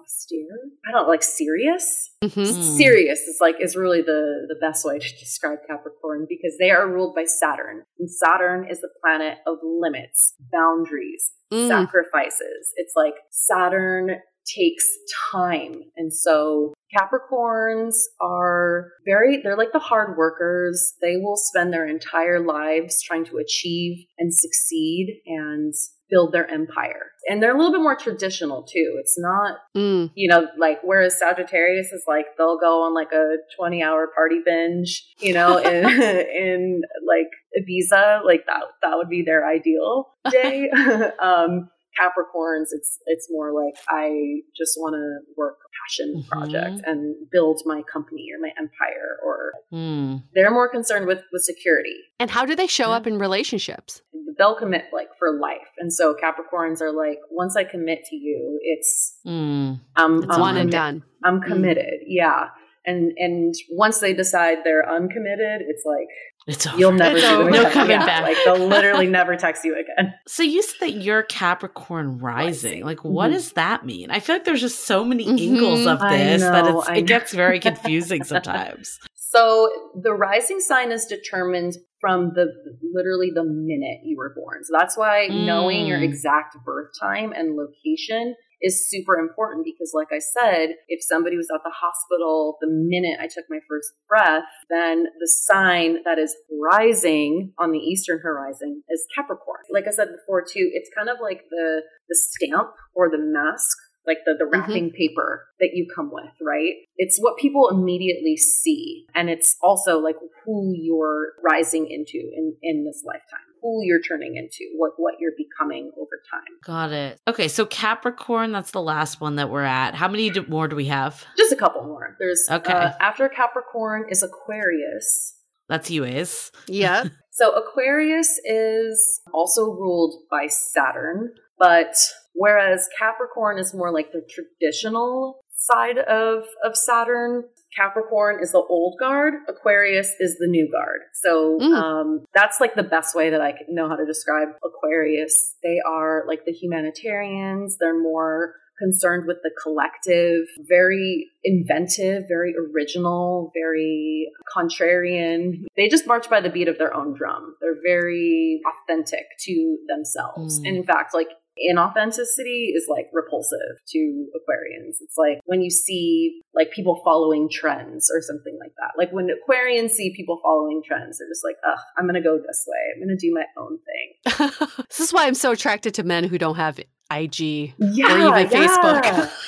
[0.00, 0.56] austere.
[0.88, 2.10] I don't know, like serious.
[2.24, 2.32] Mhm.
[2.48, 2.76] Mm.
[2.76, 6.88] Serious is like is really the the best way to describe Capricorn because they are
[6.90, 11.68] ruled by Saturn, and Saturn is the planet of limits, boundaries, Mm.
[11.68, 12.72] sacrifices.
[12.76, 14.16] It's like Saturn
[14.46, 14.84] takes
[15.32, 15.80] time.
[15.96, 20.94] And so Capricorns are very, they're like the hard workers.
[21.00, 25.72] They will spend their entire lives trying to achieve and succeed and
[26.10, 27.10] build their empire.
[27.28, 28.96] And they're a little bit more traditional too.
[29.00, 30.10] It's not Mm.
[30.14, 34.40] you know, like whereas Sagittarius is like they'll go on like a 20 hour party
[34.44, 40.68] binge, you know, in in like Ibiza, like that that would be their ideal day.
[41.22, 41.68] um
[42.00, 46.28] Capricorns, it's it's more like I just want to work a passion Mhm.
[46.28, 50.16] project and build my company or my empire or Hmm.
[50.34, 54.02] they're more concerned with with security And how do they show up in relationships?
[54.36, 58.58] they'll commit like for life and so capricorns are like once i commit to you
[58.62, 59.74] it's Hmm.
[59.96, 61.04] i'm, It's I'm One and done.
[61.22, 61.46] I'm Mm.
[61.46, 62.00] committed.
[62.06, 62.48] Yeah.
[62.86, 66.08] And and once they decide they're uncommitted, it's like
[66.46, 66.76] It's over.
[66.78, 67.50] you'll never It's see them over.
[67.50, 67.72] No again.
[67.72, 68.22] coming Yeah, back.
[68.22, 70.14] Like they'll literally never text you again.
[70.26, 72.84] So you said that you're Capricorn rising.
[72.84, 73.34] Like, what Mhm.
[73.34, 74.10] does that mean?
[74.10, 75.40] I feel like there's just so many Mhm.
[75.40, 78.98] angles of I this that it's, it gets very confusing sometimes.
[79.14, 79.70] So
[80.00, 82.46] the rising sign is determined from the
[82.94, 84.62] literally the minute you were born.
[84.64, 86.04] So that's why knowing your Mm.
[86.04, 88.34] exact birth time and location
[88.64, 93.20] is super important because like I said, if somebody was at the hospital the minute
[93.20, 98.82] I took my first breath, then the sign that is rising on the eastern horizon
[98.88, 99.60] is Capricorn.
[99.70, 103.76] Like I said before too, it's kind of like the the stamp or the mask
[104.06, 104.60] like the, the mm-hmm.
[104.60, 106.74] wrapping paper that you come with, right?
[106.96, 109.06] It's what people immediately see.
[109.14, 114.36] And it's also like who you're rising into in, in this lifetime, who you're turning
[114.36, 116.42] into, what, what you're becoming over time.
[116.64, 117.18] Got it.
[117.26, 119.94] Okay, so Capricorn, that's the last one that we're at.
[119.94, 121.24] How many do, more do we have?
[121.38, 122.14] Just a couple more.
[122.18, 122.70] There's Okay.
[122.72, 125.34] uh, after Capricorn is Aquarius.
[125.70, 126.52] That's you, Ace.
[126.68, 127.04] Yeah.
[127.36, 131.96] So Aquarius is also ruled by Saturn, but
[132.32, 137.42] whereas Capricorn is more like the traditional side of, of Saturn,
[137.76, 141.00] Capricorn is the old guard, Aquarius is the new guard.
[141.14, 141.74] So Mm.
[141.74, 145.56] um, that's like the best way that I know how to describe Aquarius.
[145.62, 153.52] They are like the humanitarians, they're more concerned with the collective, very inventive, very original,
[153.54, 155.64] very contrarian.
[155.76, 157.54] They just march by the beat of their own drum.
[157.60, 160.60] They're very authentic to themselves.
[160.60, 160.68] Mm.
[160.68, 161.28] And in fact, like
[161.58, 164.96] inauthenticity is like repulsive to Aquarians.
[165.00, 168.92] It's like when you see like people following trends or something like that.
[168.98, 172.66] Like when Aquarians see people following trends, they're just like, ugh, I'm gonna go this
[172.66, 172.94] way.
[172.94, 174.68] I'm gonna do my own thing.
[174.88, 176.78] this is why I'm so attracted to men who don't have
[177.10, 178.66] IG Yeah, or even yeah.
[178.66, 179.30] Facebook.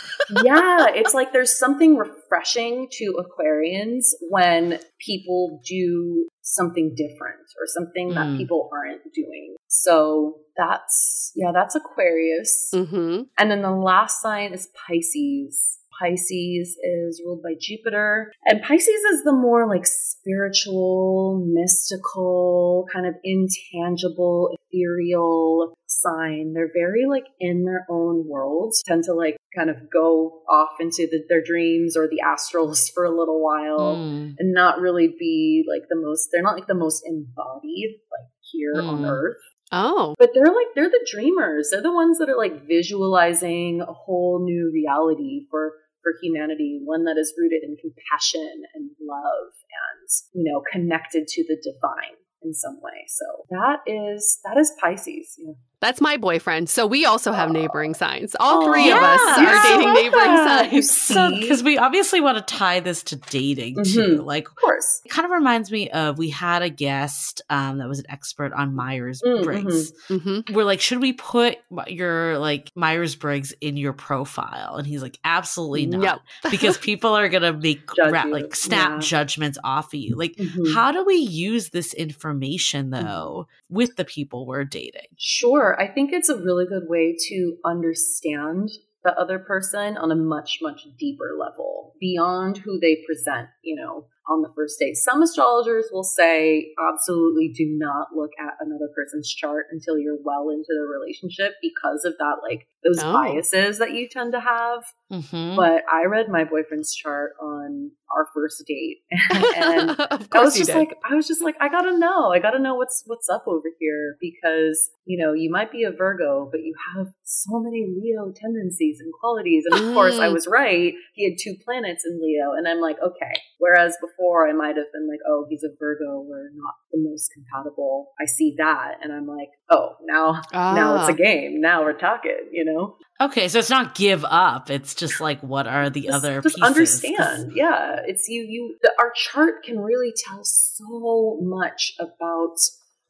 [0.43, 8.14] yeah, it's like there's something refreshing to Aquarians when people do something different or something
[8.14, 8.37] that Mm.
[8.37, 9.57] people aren't doing.
[9.68, 12.70] So that's, yeah, that's Aquarius.
[12.72, 15.79] hmm And then the last sign is Pisces.
[16.01, 18.33] Pisces is ruled by Jupiter.
[18.45, 26.53] And Pisces is the more like spiritual, mystical, kind of intangible, ethereal sign.
[26.55, 31.07] They're very like in their own worlds, tend to like kind of go off into
[31.11, 34.35] the, their dreams or the astrals for a little while Mm.
[34.39, 38.75] and not really be like the most, they're not like the most embodied like here
[38.83, 39.11] on Mm.
[39.11, 39.37] earth.
[39.73, 40.15] Oh.
[40.19, 41.69] But they're like they're the dreamers.
[41.71, 45.73] They're the ones that are like visualizing a whole new reality for
[46.07, 51.43] for humanity, one that is rooted in compassion and love and, you know, connected to
[51.43, 53.03] the divine in some way.
[53.09, 55.35] So that is that is Pisces.
[55.37, 55.55] Yeah.
[55.81, 56.70] That's my boyfriend.
[56.70, 58.35] So we also have neighboring signs.
[58.41, 59.33] All Oh, three of us yeah.
[59.45, 60.72] are dating I love neighboring that.
[60.72, 60.97] You signs.
[60.97, 64.20] So, because we obviously want to tie this to dating too.
[64.20, 64.24] Mhm.
[64.24, 65.03] Like, Of course.
[65.05, 68.53] it kind of reminds me of we had a guest um, that was an expert
[68.55, 69.93] on Myers Mm, Briggs.
[70.09, 71.59] hmm We're like, should we put
[71.89, 74.77] your like Myers Briggs in your profile?
[74.77, 76.51] And he's like, absolutely not, No.
[76.51, 78.99] because people are gonna make ra- like snap Yeah.
[79.01, 80.16] judgments off of you.
[80.16, 80.72] Like, Mhm.
[80.74, 83.05] how do we use this information Mm-hmm.
[83.07, 85.09] though with the people we're dating?
[85.18, 85.66] Sure.
[85.81, 88.71] I think it's a really good way to understand
[89.05, 94.07] the other person on a much, much deeper level beyond who they present, you know,
[94.29, 94.97] on the first date.
[94.97, 100.51] Some astrologers will say absolutely do not look at another person's chart until you're well
[100.51, 103.12] into the relationship because of that, like those Oh.
[103.12, 104.83] biases that you tend to have.
[105.12, 105.55] Mm-hmm.
[105.55, 108.99] But I read my boyfriend's chart on our first date
[109.57, 110.77] and of I was just did.
[110.77, 113.69] like, I was just like, I gotta know, I gotta know what's what's up over
[113.81, 118.33] here because you know you might be a Virgo, but you have so many Leo
[118.35, 120.33] tendencies and qualities, and of course I Mm.
[120.35, 120.93] was right.
[121.15, 123.33] He had two planets in Leo, and I'm like, okay.
[123.59, 127.31] Whereas before I might have been like, oh, he's a Virgo, we're not the most
[127.33, 128.13] compatible.
[128.21, 131.13] I see that, and I'm like, oh, now now it's Ah.
[131.13, 131.61] a game.
[131.61, 132.97] Now we're talking, you know.
[133.21, 134.71] Okay, so it's not give up.
[134.71, 136.62] It's just like what are the just, other just pieces?
[136.62, 142.57] understand yeah it's you you the, our chart can really tell so much about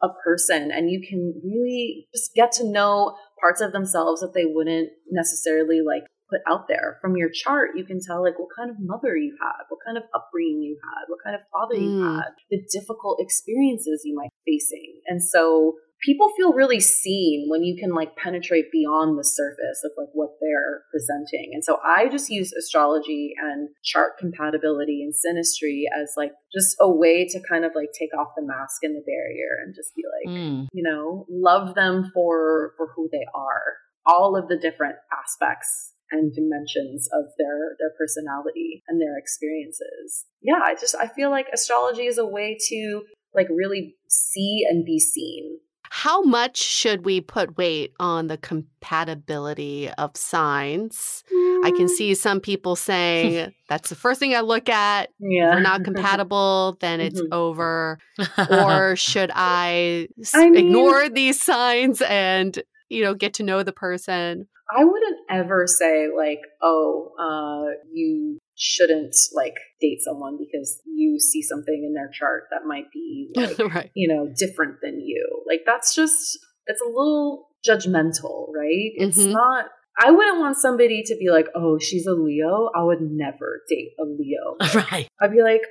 [0.03, 4.45] a person and you can really just get to know parts of themselves that they
[4.45, 8.71] wouldn't necessarily like put out there from your chart you can tell like what kind
[8.71, 11.91] of mother you had what kind of upbringing you had what kind of father you
[11.91, 12.17] Mm.
[12.17, 17.63] had the difficult experiences you might be facing and so people feel really seen when
[17.63, 21.51] you can like penetrate beyond the surface of like what they're presenting.
[21.55, 26.91] And so I just use astrology and chart compatibility and synastry as like just a
[26.91, 30.03] way to kind of like take off the mask and the barrier and just be
[30.03, 30.67] like, Mm.
[30.73, 33.63] you know, love them for for who they are.
[34.05, 40.27] All of the different aspects and dimensions of their their personality and their experiences.
[40.43, 43.03] Yeah, I just I feel like astrology is a way to
[43.35, 45.59] like really see and be seen.
[45.91, 51.25] How much should we put weight on the compatibility of signs?
[51.65, 55.11] I can see some people saying that's the first thing I look at.
[55.19, 55.49] Yeah.
[55.51, 57.29] If we're not compatible, then it's Mhm.
[57.33, 57.99] over.
[58.51, 64.49] Or should I mean- ignore these signs and, you know, get to know the person?
[64.77, 71.43] I wouldn't ever say like, oh, uh, you shouldn't like date someone because you see
[71.43, 73.91] something in their chart that might be like, right.
[73.95, 75.43] you know, different than you.
[75.47, 78.93] Like that's just it's a little judgmental, right?
[78.97, 79.33] It's Mhm.
[79.33, 79.67] not
[79.99, 83.93] I wouldn't want somebody to be like, "Oh, she's a Leo." I would never date
[83.99, 84.57] a Leo.
[84.93, 85.09] right.
[85.23, 85.63] I'd be like,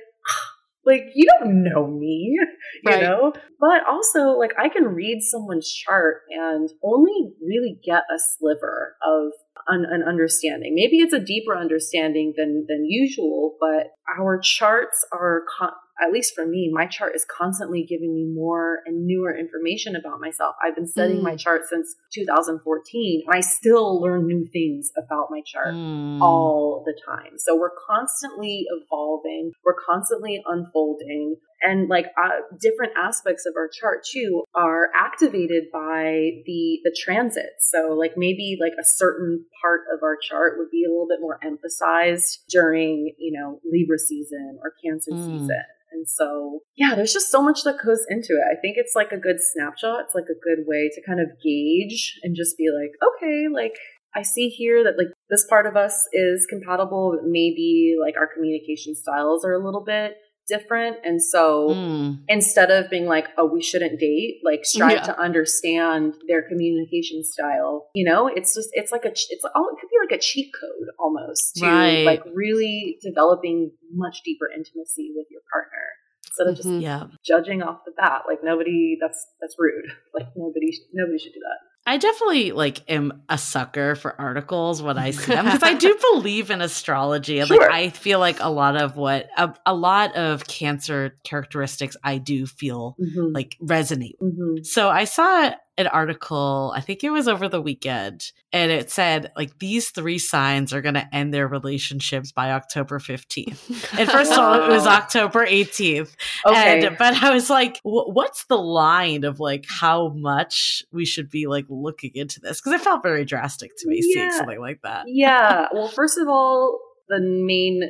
[0.84, 2.36] like you don't know me,
[2.84, 3.02] you Right.
[3.02, 3.32] know.
[3.60, 9.32] But also, like I can read someone's chart and only really get a sliver of
[9.68, 10.74] an, an understanding.
[10.74, 13.88] Maybe it's a deeper understanding than than usual, but
[14.18, 15.42] our charts are.
[15.58, 19.96] Con- at least for me, my chart is constantly giving me more and newer information
[19.96, 20.54] about myself.
[20.62, 21.30] I've been studying Mm.
[21.30, 26.20] my chart since 2014, and I still learn new things about my chart Mm.
[26.20, 27.38] all the time.
[27.38, 34.04] So we're constantly evolving, we're constantly unfolding, and like uh, different aspects of our chart
[34.04, 37.70] too are activated by the the transits.
[37.70, 41.20] So like maybe like a certain part of our chart would be a little bit
[41.20, 45.24] more emphasized during you know Libra season or Cancer Mm.
[45.24, 45.64] season.
[45.92, 48.44] And so, yeah, there's just so much that goes into it.
[48.52, 50.00] I think it's like a good snapshot.
[50.04, 53.74] It's like a good way to kind of gauge and just be like, okay, like
[54.14, 58.26] I see here that like this part of us is compatible, but maybe like our
[58.26, 60.16] communication styles are a little bit
[60.46, 60.96] different.
[61.04, 62.18] And so Mm.
[62.28, 65.02] instead of being like, oh, we shouldn't date, like strive Yeah.
[65.02, 67.90] to understand their communication style.
[67.94, 70.52] You know, it's just, it's like a, it's, oh, it could be like a cheat
[70.60, 72.04] code almost to Right.
[72.04, 75.84] like really developing much deeper intimacy with your partner
[76.26, 76.82] instead of just Mhm.
[76.82, 77.06] Yeah.
[77.24, 78.22] judging off the bat.
[78.28, 79.86] Like nobody, that's, that's rude.
[80.14, 81.58] Like nobody, nobody should do that.
[81.88, 85.96] I definitely like am a sucker for articles when I see them because I do
[86.14, 87.60] believe in astrology and Sure.
[87.60, 92.18] like I feel like a lot of what a, a lot of cancer characteristics I
[92.18, 93.32] do feel Mhm.
[93.34, 94.16] like resonate.
[94.20, 94.66] Mhm.
[94.66, 99.30] So I saw an article, I think it was over the weekend, and it said
[99.36, 103.98] like these three signs are going to end their relationships by October 15th.
[103.98, 104.90] And first of all, it was oh.
[104.90, 106.14] October 18th.
[106.46, 106.86] Okay.
[106.86, 111.46] And, but I was like, what's the line of like how much we should be
[111.46, 112.60] like looking into this?
[112.60, 115.04] Because it felt very drastic to me seeing something like that.
[115.08, 115.66] yeah.
[115.76, 116.78] Well, first of all,
[117.08, 117.82] the main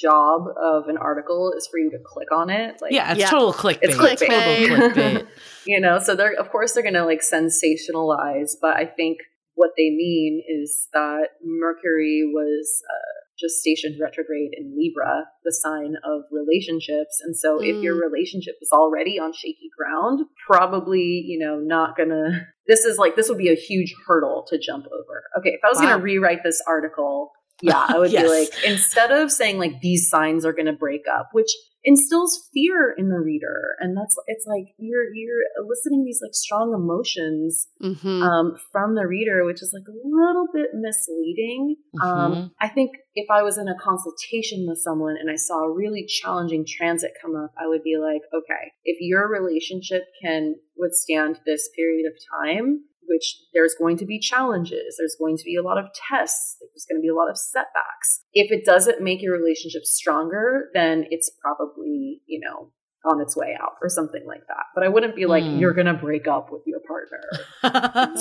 [0.00, 2.80] job of an article is for you to click on it.
[2.80, 3.30] Like, yeah, it's Yeah.
[3.30, 3.78] total clickbait.
[3.82, 4.28] It's clickbait.
[4.66, 5.26] Total clickbait.
[5.66, 9.18] you know, so they're of course they're going to like sensationalize, but I think
[9.54, 15.94] what they mean is that Mercury was uh, just stationed retrograde in Libra, the sign
[16.04, 21.58] of relationships, and so if your relationship is already on shaky ground, probably you know
[21.58, 22.46] not gonna.
[22.66, 25.24] This is like this would be a huge hurdle to jump over.
[25.38, 25.90] Okay, if I was Wow.
[25.90, 27.32] gonna rewrite this article.
[27.62, 28.22] Yeah, I would Yes.
[28.22, 31.50] be like, instead of saying like these signs are going to break up, which
[31.82, 36.74] instills fear in the reader, and that's it's like you're you're eliciting these like strong
[36.74, 38.22] emotions Mhm.
[38.22, 41.76] um, from the reader, which is like a little bit misleading.
[42.02, 42.50] Um, Mhm.
[42.60, 46.04] I think if I was in a consultation with someone and I saw a really
[46.06, 51.68] challenging transit come up, I would be like, okay, if your relationship can withstand this
[51.74, 52.12] period of
[52.44, 56.56] time, which there's going to be challenges, there's going to be a lot of tests,
[56.60, 58.20] there's going to be a lot of setbacks.
[58.32, 62.72] If it doesn't make your relationship stronger, then it's probably, you know,
[63.04, 64.64] on its way out or something like that.
[64.74, 65.58] But I wouldn't be like, Hmm.
[65.58, 67.22] you're going to break up with your partner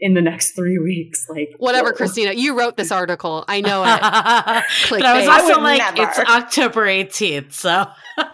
[0.00, 1.26] in the next three weeks.
[1.28, 1.96] Like, Whatever, whoa.
[1.96, 2.32] Christina.
[2.32, 3.44] You wrote this article.
[3.46, 4.00] I know it.
[4.90, 6.10] but I was also I would like, never.
[6.10, 7.86] it's October 18th, so.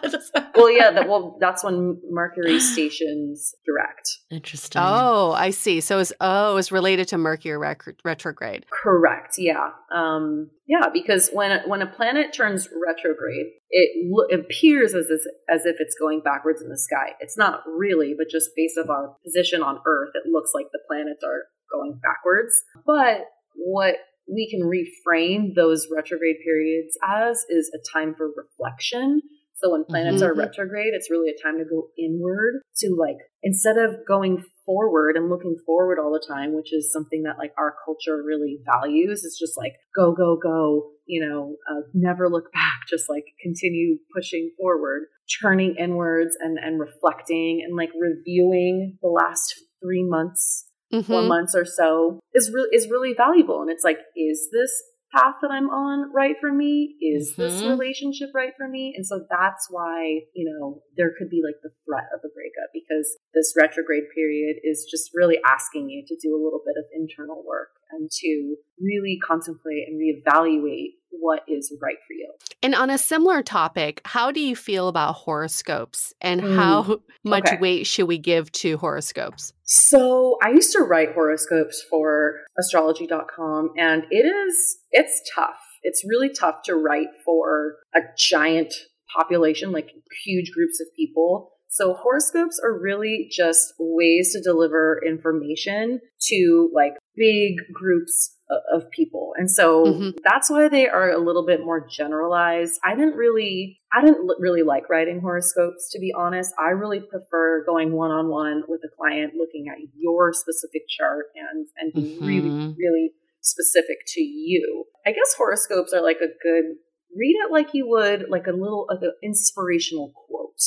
[0.57, 4.09] Well, yeah, that, well, that's when Mercury stations direct.
[4.31, 4.81] Interesting.
[4.83, 5.81] Oh, I see.
[5.83, 8.65] So it's oh, it's related to Mercury rec- retrograde.
[8.71, 9.35] Correct.
[9.37, 9.71] Yeah.
[9.95, 15.67] Um, yeah, because when when a planet turns retrograde, it lo- appears as if, as
[15.67, 17.13] if it's going backwards in the sky.
[17.21, 20.81] It's not really, but just based on our position on Earth, it looks like the
[20.89, 22.61] planets are going backwards.
[22.85, 23.97] But what
[24.33, 29.23] we can reframe those retrograde periods as is a time for reflection.
[29.55, 30.39] So when planets are Mhm.
[30.39, 35.31] retrograde, it's really a time to go inward to like, instead of going forward and
[35.31, 39.39] looking forward all the time, which is something that like our culture really values, it's
[39.39, 44.51] just like go, go, go, you know, uh, never look back, just like continue pushing
[44.59, 45.07] forward,
[45.41, 51.29] turning inwards and, and reflecting and like reviewing the last three months four Mhm.
[51.29, 53.61] months or so is really is really valuable.
[53.61, 54.71] And it's like, is this
[55.13, 56.97] path that I'm on right for me?
[57.01, 57.71] Is this Mhm.
[57.71, 58.93] relationship right for me?
[58.97, 62.71] And so that's why, you know, there could be like the threat of a breakup
[62.73, 66.85] because this retrograde period is just really asking you to do a little bit of
[66.93, 72.33] internal work and to really contemplate and reevaluate what is right for you.
[72.63, 77.49] And on a similar topic, how do you feel about horoscopes and Mm, how much
[77.49, 77.59] okay.
[77.59, 79.53] weight should we give to horoscopes?
[79.65, 85.59] So I used to write horoscopes for astrology.com and it is it's tough.
[85.83, 88.75] It's really tough to write for a giant
[89.17, 89.91] population, like
[90.25, 91.53] huge groups of people.
[91.69, 98.33] So horoscopes are really just ways to deliver information to like big groups
[98.73, 99.33] of people.
[99.37, 100.19] And so Mhm.
[100.23, 102.79] that's why they are a little bit more generalized.
[102.85, 106.53] I didn't really I didn't l- really like writing horoscopes to be honest.
[106.59, 111.93] I really prefer going one-on-one with a client looking at your specific chart and and
[111.93, 112.77] being really Mhm.
[112.79, 114.85] really specific to you.
[115.05, 116.77] I guess horoscopes are like a good
[117.17, 120.61] read it like you would like a little like an inspirational quote,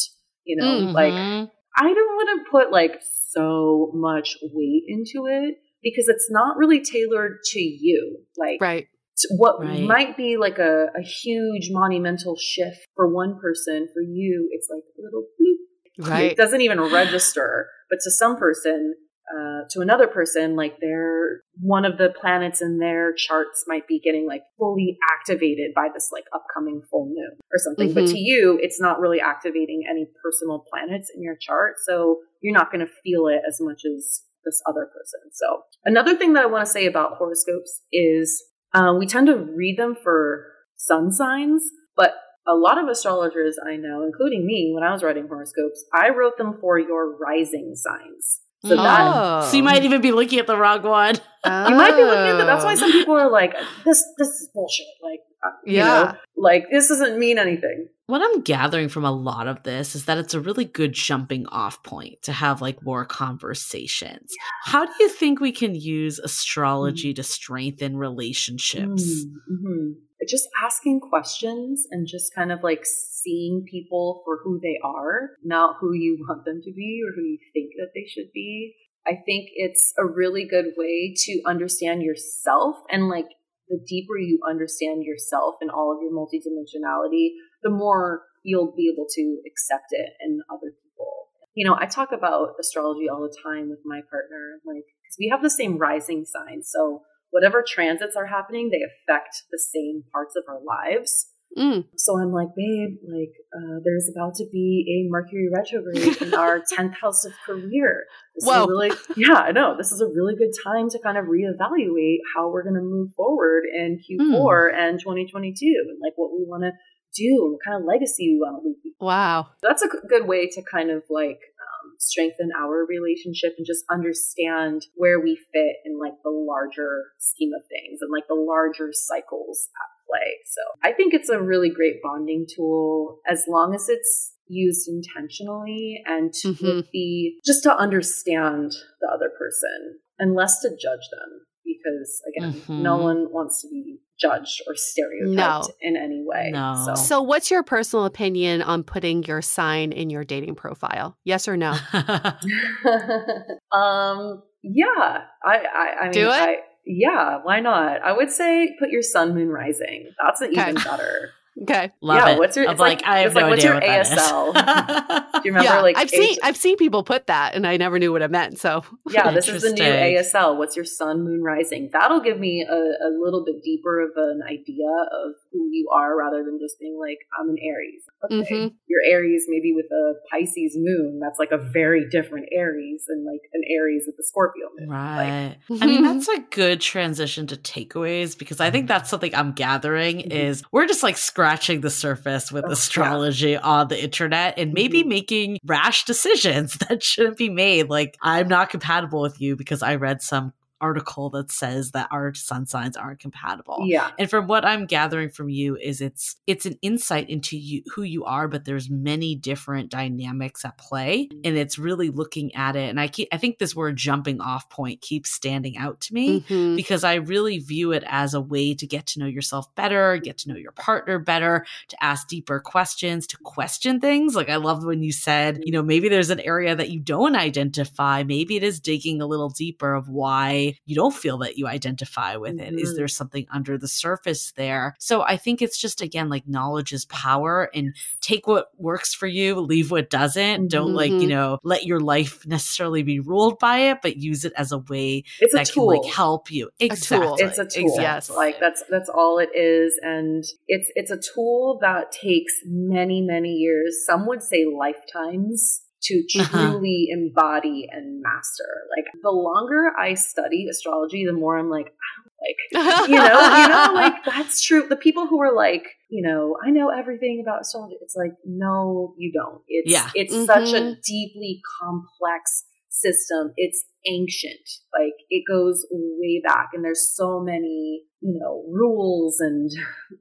[0.44, 1.52] you know, like Mhm.
[1.78, 6.84] I don't want to put like so much weight into it because it's not really
[6.84, 8.20] tailored to you.
[8.38, 8.88] Like Right.
[9.32, 9.84] what Right.
[9.84, 14.84] might be like a, a huge monumental shift for one person, for you, it's like
[14.98, 16.08] a little bloop.
[16.10, 16.32] Right.
[16.32, 17.70] It doesn't even register.
[17.90, 18.96] But to some person,
[19.32, 24.00] uh, to another person, like their one of the planets in their charts might be
[24.00, 27.94] getting like fully activated by this like upcoming full moon or something.
[27.94, 28.12] But Mhm.
[28.14, 32.72] to you, it's not really activating any personal planets in your chart, so you're not
[32.72, 35.20] going to feel it as much as this other person.
[35.32, 38.44] So another thing that I want to say about horoscopes is
[38.74, 40.46] uh, we tend to read them for
[40.76, 41.64] sun signs,
[41.96, 42.14] but
[42.48, 46.38] a lot of astrologers I know, including me, when I was writing horoscopes, I wrote
[46.38, 48.42] them for your rising signs.
[48.66, 49.48] So that Oh.
[49.50, 51.16] So you might even be looking at the wrong one.
[51.16, 52.46] you might be looking at that.
[52.46, 52.76] That's why Oh.
[52.76, 53.54] some people are like,
[53.86, 55.86] "This, this is bullshit." Like, Uh, you Yeah.
[55.86, 57.88] know, like this doesn't mean anything.
[58.08, 61.46] What I'm gathering from a lot of this is that it's a really good jumping
[61.48, 64.34] off point to have like more conversations.
[64.66, 69.26] How do you think we can use astrology to strengthen relationships?
[69.26, 69.92] Mm-hmm.
[70.28, 75.78] Just asking questions and just kind of like seeing people for who they are, not
[75.80, 78.76] who you want them to be or who you think that they should be.
[79.08, 83.28] I think it's a really good way to understand yourself and like
[83.70, 87.30] the deeper you understand yourself and all of your multidimensionality,
[87.64, 91.30] the more you'll be able to accept it in other people.
[91.54, 95.30] You know, I talk about astrology all the time with my partner, like, because we
[95.32, 96.64] have the same rising sign.
[96.64, 101.28] So, whatever transits are happening, they affect the same parts of our lives.
[101.58, 101.86] Mm.
[101.96, 106.60] So I'm like, babe, like, uh, there's about to be a Mercury retrograde in our
[106.78, 108.06] 10th house of career.
[108.36, 108.68] This Whoa.
[108.68, 109.76] Really, yeah, I know.
[109.78, 113.14] This is a really good time to kind of reevaluate how we're going to move
[113.16, 115.56] forward in Q4 and 2022
[115.90, 116.72] and like what we want to
[117.16, 118.94] do and what kind of legacy we want to leave.
[119.00, 119.48] Wow.
[119.62, 124.84] That's a good way to kind of like um, strengthen our relationship and just understand
[124.96, 129.70] where we fit in like the larger scheme of things and like the larger cycles
[130.10, 130.38] play.
[130.46, 136.02] So I think it's a really great bonding tool as long as it's used intentionally
[136.08, 136.78] and to Mhm.
[136.78, 142.54] with the just to understand the other person and less to judge them because again
[142.68, 142.80] Mhm.
[142.80, 145.62] no one wants to be judged or stereotyped No.
[145.82, 146.74] in any way No.
[146.84, 151.16] so So, what's your personal opinion on putting your sign in your dating profile?
[151.24, 151.72] Yes or no?
[153.72, 156.32] um yeah i i, I mean Do it?
[156.32, 156.58] I,
[156.92, 160.62] yeah why not i would say put your sun moon rising that's an Okay.
[160.72, 161.30] even better
[161.62, 161.92] Okay.
[162.00, 162.40] Love Yeah, it.
[162.40, 164.08] what's your- it's like- like, I have it's like, no what's idea your what that
[164.08, 164.18] is.
[164.18, 165.32] ASL?
[165.44, 167.76] Do you remember yeah, like I've seen H- I've seen people put that, and I
[167.76, 168.60] never knew what it meant.
[168.60, 172.66] So yeah this is the new asl what's your sun moon rising that'll give me
[172.70, 176.80] a, a little bit deeper of an idea of who you are rather than just
[176.80, 178.74] being like i'm an aries okay Mhm.
[178.88, 183.42] your aries maybe with a pisces moon that's like a very different aries than like
[183.54, 185.56] an aries with a scorpio moon Right.
[185.82, 190.20] I mean, that's a good transition to takeaways because I think that's something I'm gathering
[190.20, 190.32] Mhm.
[190.32, 192.74] is we're just like scratching the surface with Oh, yeah.
[192.74, 195.08] astrology on the internet and maybe Mhm.
[195.08, 197.90] making rash decisions that shouldn't be made.
[197.90, 202.34] Like, I'm not compatible with you because I read some article that says that our
[202.34, 203.80] sun signs aren't compatible.
[203.86, 207.84] yeah And from what I'm gathering from you is it's it's an insight into you
[207.94, 212.76] who you are, but there's many different dynamics at play, and it's really looking at
[212.76, 212.90] it.
[212.90, 216.42] And I keep I think this word jumping off point keeps standing out to me
[216.42, 216.76] Mhm.
[216.76, 220.38] because I really view it as a way to get to know yourself better, get
[220.40, 224.36] to know your partner better, to ask deeper questions, to question things.
[224.36, 227.36] Like I love when you said, you know, maybe there's an area that you don't
[227.36, 228.24] identify.
[228.24, 232.36] Maybe it is digging a little deeper of why you don't feel that you identify
[232.36, 232.74] with it.
[232.80, 232.96] Is Mhm.
[232.98, 234.96] there something under the surface there?
[235.00, 239.28] So I think it's just again like knowledge is power and take what works for
[239.28, 240.70] you, leave what doesn't.
[240.70, 241.30] Don't like, you Mhm.
[241.30, 245.24] know, let your life necessarily be ruled by it, but use it as a way
[245.40, 246.70] it's a that tool can like help you.
[246.80, 247.34] It's a tool.
[247.34, 247.46] Exactly.
[247.48, 248.04] it's a tool Exactly.
[248.04, 248.30] Yes.
[248.30, 253.50] like that's that's all it is and it's it's a tool that takes many many
[253.54, 256.70] years some would say lifetimes to Uh-huh.
[256.72, 258.70] truly embody and master.
[258.96, 261.94] Like the longer i study astrology the more i'm like
[262.42, 263.58] like you know?
[263.58, 264.88] You know like that's true.
[264.88, 269.14] The people who are like you know i know everything about astrology it's like no
[269.18, 269.62] you don't.
[269.68, 270.10] It's Yeah.
[270.16, 273.54] it's such a deeply complex system.
[273.58, 274.66] It's ancient.
[274.98, 279.70] Like it goes way back and there's so many you know rules and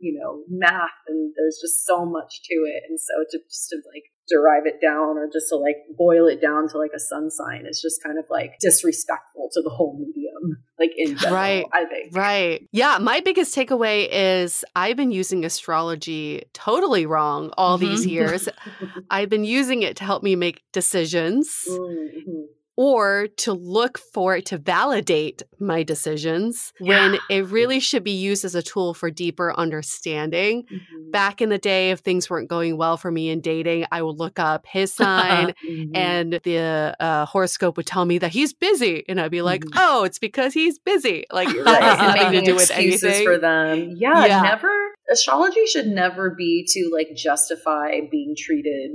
[0.00, 2.82] you know math and there's just so much to it.
[2.88, 6.40] And so to just to like derive it down or just to like boil it
[6.40, 9.96] down to like a sun sign is just kind of like disrespectful to the whole
[9.98, 11.64] medium like in general Right.
[11.72, 12.66] i think Right.
[12.72, 12.98] Yeah.
[13.00, 18.10] My biggest takeaway is I've been using astrology totally wrong all these Mhm.
[18.10, 18.48] years.
[19.10, 22.46] I've been using it to help me make decisions Mhm.
[22.80, 28.44] Or to look for it to validate my decisions when it really should be used
[28.44, 30.62] as a tool for deeper understanding.
[30.72, 31.10] Mhm.
[31.10, 34.16] Back in the day, if things weren't going well for me in dating, I would
[34.20, 34.94] look up his
[35.48, 35.90] sign Mhm.
[35.96, 39.04] and the uh, horoscope would tell me that he's busy.
[39.08, 39.72] And I'd be like, Mhm.
[39.76, 41.24] oh, it's because he's busy.
[41.32, 43.24] Like, that has nothing to do with excuses anything.
[43.26, 43.94] for them.
[43.98, 44.42] Yeah, Yeah.
[44.42, 44.70] never.
[45.10, 48.92] Astrology should never be to like justify being treated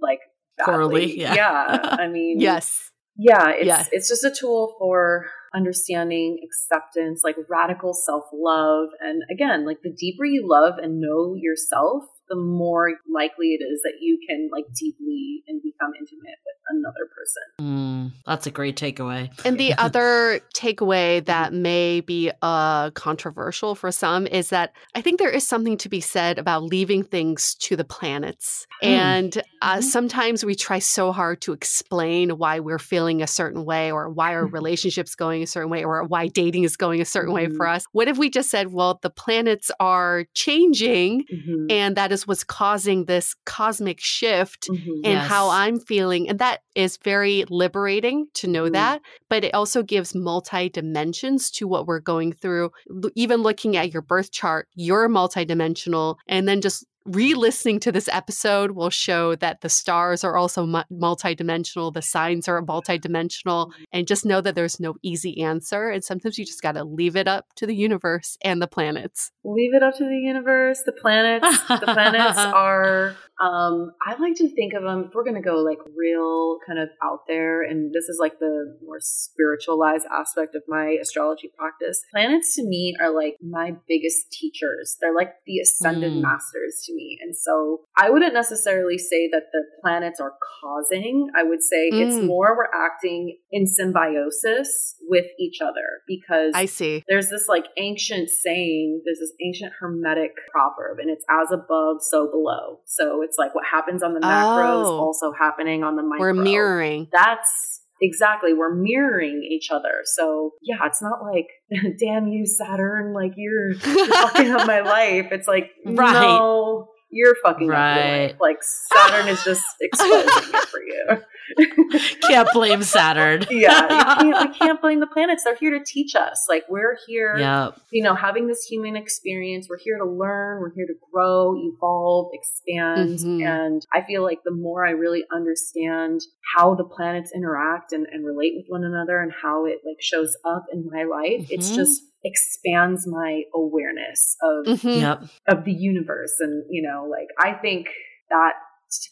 [0.00, 0.20] like
[0.64, 1.34] Poorly, yeah.
[1.34, 1.96] yeah.
[1.98, 2.92] I mean, Yes.
[3.16, 3.50] Yeah.
[3.50, 3.84] It's Yeah.
[3.92, 9.92] it's just a tool for understanding, acceptance, like radical self love, and again, like the
[9.92, 14.64] deeper you love and know yourself, the more likely it is that you can like
[14.74, 17.42] deeply and become intimate with another person.
[17.60, 19.30] Mm, that's a great takeaway.
[19.44, 25.18] And the other takeaway that may be uh, controversial for some is that I think
[25.18, 28.66] there is something to be said about leaving things to the planets.
[28.82, 28.88] Mm.
[28.88, 29.82] And uh, Mhm.
[29.82, 34.34] sometimes we try so hard to explain why we're feeling a certain way or why
[34.34, 37.66] our relationship's going a certain way or why dating is going a certain way for
[37.66, 37.84] us.
[37.92, 41.66] What if we just said, well, the planets are changing Mhm.
[41.70, 45.00] and that is what's causing this cosmic shift Mhm.
[45.04, 46.28] and how I'm feeling.
[46.30, 48.72] And that is very liberating to know Mhm.
[48.72, 49.02] that.
[49.28, 52.70] But it also gives multi dimensions to what we're going through.
[53.14, 56.16] Even looking at your birth chart, you're multidimensional.
[56.26, 60.66] And then just re listening to this episode will show that the stars are also
[60.66, 63.70] mu- multidimensional, the signs are multidimensional.
[63.92, 65.88] And just know that there's no easy answer.
[65.90, 69.30] And sometimes you just got to leave it up to the universe and the planets.
[69.44, 74.48] leave it up to the universe the planets the planets are um i like to
[74.54, 77.92] think of them if we're going to go like real kind of out there and
[77.92, 83.10] this is like the more spiritualized aspect of my astrology practice planets to me are
[83.14, 86.22] like my biggest teachers they're like the ascended Mm.
[86.22, 91.42] masters to me and so i wouldn't necessarily say that the planets are causing i
[91.42, 92.26] would say it's Mm.
[92.26, 97.02] more we're acting in symbiosis with each other because I see.
[97.08, 102.28] there's this like ancient saying, there's this ancient hermetic proverb, and it's as above, so
[102.30, 102.80] below.
[102.86, 104.98] So it's like what happens on the macro is Oh.
[104.98, 106.20] also happening on the micro.
[106.20, 107.08] We're mirroring.
[107.12, 110.02] That's exactly, we're mirroring each other.
[110.04, 111.46] So yeah, it's not like,
[111.98, 115.28] damn you, Saturn, like you're, you're fucking up my life.
[115.32, 116.12] It's like, Right.
[116.12, 118.34] no, you're fucking Right.
[118.40, 121.22] Like Saturn is just exposing it for you.
[122.22, 123.44] Can't blame Saturn.
[123.50, 125.44] yeah, you can't, we can't blame the planets.
[125.44, 126.46] They're here to teach us.
[126.48, 127.76] Like we're here, Yep.
[127.92, 129.66] you know, having this human experience.
[129.68, 130.60] We're here to learn.
[130.60, 133.18] We're here to grow, evolve, expand.
[133.20, 133.46] Mhm.
[133.46, 136.22] And I feel like the more I really understand
[136.56, 140.36] how the planets interact and, and relate with one another and how it like shows
[140.44, 141.76] up in my life, it's Mhm.
[141.76, 145.00] just expands my awareness of Mhm.
[145.00, 145.22] Yep.
[145.48, 147.88] of the universe and you know like i think
[148.30, 148.52] that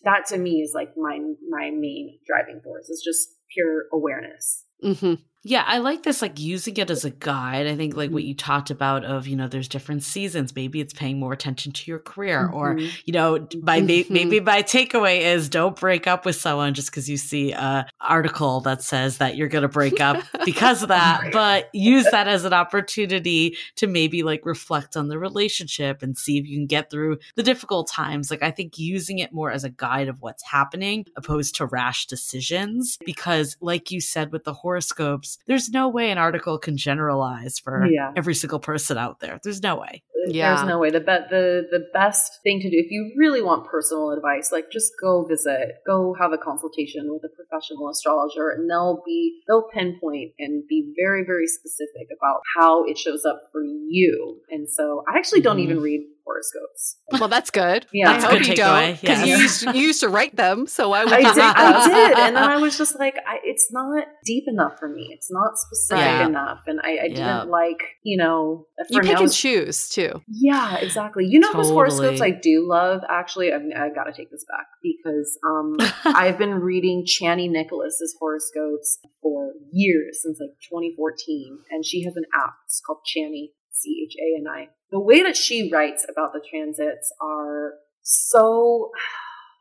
[0.05, 1.19] that to me is like my
[1.51, 5.19] my main driving force is just pure awareness Mhm.
[5.45, 7.67] Yeah, I like this, like using it as a guide.
[7.67, 10.55] I think, like what you talked about, of you know, there's different seasons.
[10.55, 12.93] Maybe it's paying more attention to your career, or Mhm.
[13.07, 14.09] you know, my Mhm.
[14.09, 18.61] maybe my takeaway is don't break up with someone just because you see a article
[18.61, 21.23] that says that you're going to break up because of that.
[21.33, 26.39] But use that as an opportunity to maybe like reflect on the relationship and see
[26.39, 28.31] if you can get through the difficult times.
[28.31, 32.07] Like I think using it more as a guide of what's happening opposed to rash
[32.07, 37.59] decisions, because like you said with the horoscopes, there's no way an article can generalize
[37.59, 38.13] for Yeah.
[38.17, 39.41] every single person out there.
[39.43, 40.03] There's no way.
[40.29, 40.55] Yeah.
[40.55, 43.67] there's no way the be- the the best thing to do if you really want
[43.67, 48.71] personal advice like just go visit go have a consultation with a professional astrologer and
[48.71, 53.65] they'll be they'll pinpoint and be very very specific about how it shows up for
[53.65, 55.65] you and so i actually don't Mhm.
[55.65, 57.87] even read horoscopes Well, that's good.
[57.93, 58.11] Yeah.
[58.11, 59.41] I That's a hope good you don't because you, yes.
[59.63, 60.67] used, you used to write them.
[60.67, 63.39] So why would I did, read I did, and then I was just like, I,
[63.45, 65.09] it's not deep enough for me.
[65.13, 66.27] It's not specific Yeah.
[66.27, 67.39] enough, and I, I Yeah.
[67.39, 70.23] didn't like, you know, You for pick now- and choose too.
[70.29, 71.25] Yeah, exactly.
[71.27, 73.01] You know whose horoscopes I do love?
[73.09, 78.15] Actually, I've, I got to take this back because um, I've been reading Chani Nicholas's
[78.19, 82.55] horoscopes for years since like 2014, and she has an app.
[82.67, 83.51] It's called Chani,
[83.83, 84.69] C H A N I.
[84.91, 88.91] The way that she writes about the transits are so,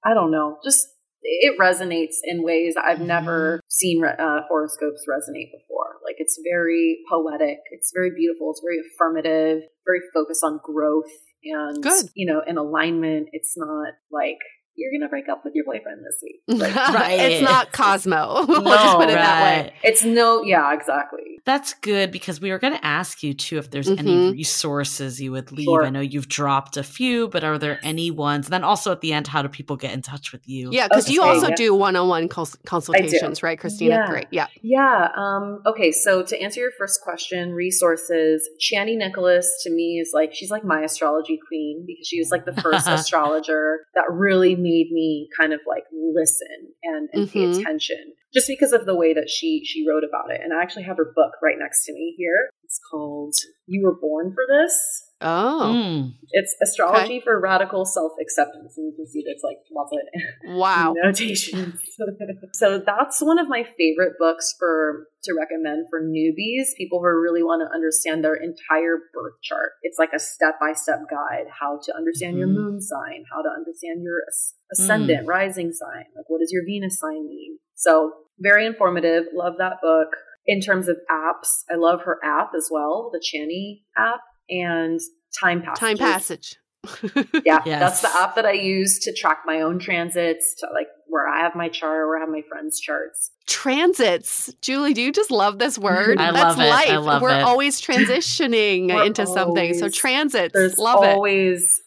[0.06, 0.88] I don't know, just
[1.24, 5.98] it resonates in ways I've never seen uh, horoscopes resonate before.
[6.04, 11.12] Like it's very poetic, it's very beautiful, it's very affirmative, very focused on growth
[11.44, 12.10] and Good.
[12.16, 13.30] you know, in alignment.
[13.34, 14.38] It's not like
[14.76, 16.42] you're gonna break up with your boyfriend this week.
[16.48, 17.20] Like, Right.
[17.20, 18.46] It's not Cosmo.
[18.48, 19.74] we'll just put it that way.
[19.84, 21.40] It's no, yeah, exactly.
[21.44, 24.32] That's good because we were going to ask you too if there's any Mhm.
[24.34, 25.66] resources you would leave.
[25.66, 25.84] Sure.
[25.84, 28.46] I know you've dropped a few, but are there any ones?
[28.46, 30.70] And then also at the end, how do people get in touch with you?
[30.72, 31.56] Yeah, because you also yeah.
[31.56, 33.96] do one-on-one cons- consultations, right, Christina?
[33.96, 34.08] Yeah.
[34.08, 34.28] Great.
[34.32, 34.48] Yeah.
[34.62, 35.10] Yeah.
[35.16, 35.92] Um, okay.
[35.92, 40.64] So to answer your first question, resources, Chani Nicholas to me is like, she's like
[40.64, 45.54] my astrology queen because she was like the first astrologer that really made me kind
[45.54, 46.48] of like listen
[46.84, 47.32] and, and Mhm.
[47.32, 50.42] pay attention just because of the way that she, she wrote about it.
[50.44, 52.50] And I actually have her book right next to me here.
[52.64, 53.36] It's called
[53.68, 55.08] You Were Born for This.
[55.24, 56.14] Oh, Mm.
[56.32, 57.20] It's astrology Okay.
[57.20, 58.74] for radical self acceptance.
[58.76, 60.94] And you can see there's like lots of wow.
[61.04, 61.80] notations.
[62.54, 67.44] so that's one of my favorite books for to recommend for newbies, people who really
[67.44, 69.74] want to understand their entire birth chart.
[69.84, 72.56] It's like a step by step guide how to understand your Mhm.
[72.56, 76.98] moon sign, how to understand your as- ascendant, rising sign, like what does your Venus
[76.98, 77.60] sign mean.
[77.82, 79.26] So very informative.
[79.34, 80.08] Love that book.
[80.48, 85.00] In terms of apps, I love her app as well, the Chani app and
[85.40, 85.80] Time Passage.
[85.80, 86.56] Time passage.
[87.46, 87.80] Yeah, Yes.
[87.80, 91.42] that's the app that I use to track my own transits, to like where I
[91.42, 93.30] have my chart, or where I have my friends' charts.
[93.46, 94.52] Transits.
[94.62, 96.18] Julie, do you just love this word?
[96.20, 96.70] I That's love it.
[96.70, 96.90] life.
[96.90, 97.44] I love We're it.
[97.44, 99.76] always transitioning We're into something.
[99.76, 100.54] So transits.
[100.54, 101.10] There's love it.
[101.10, 101.82] always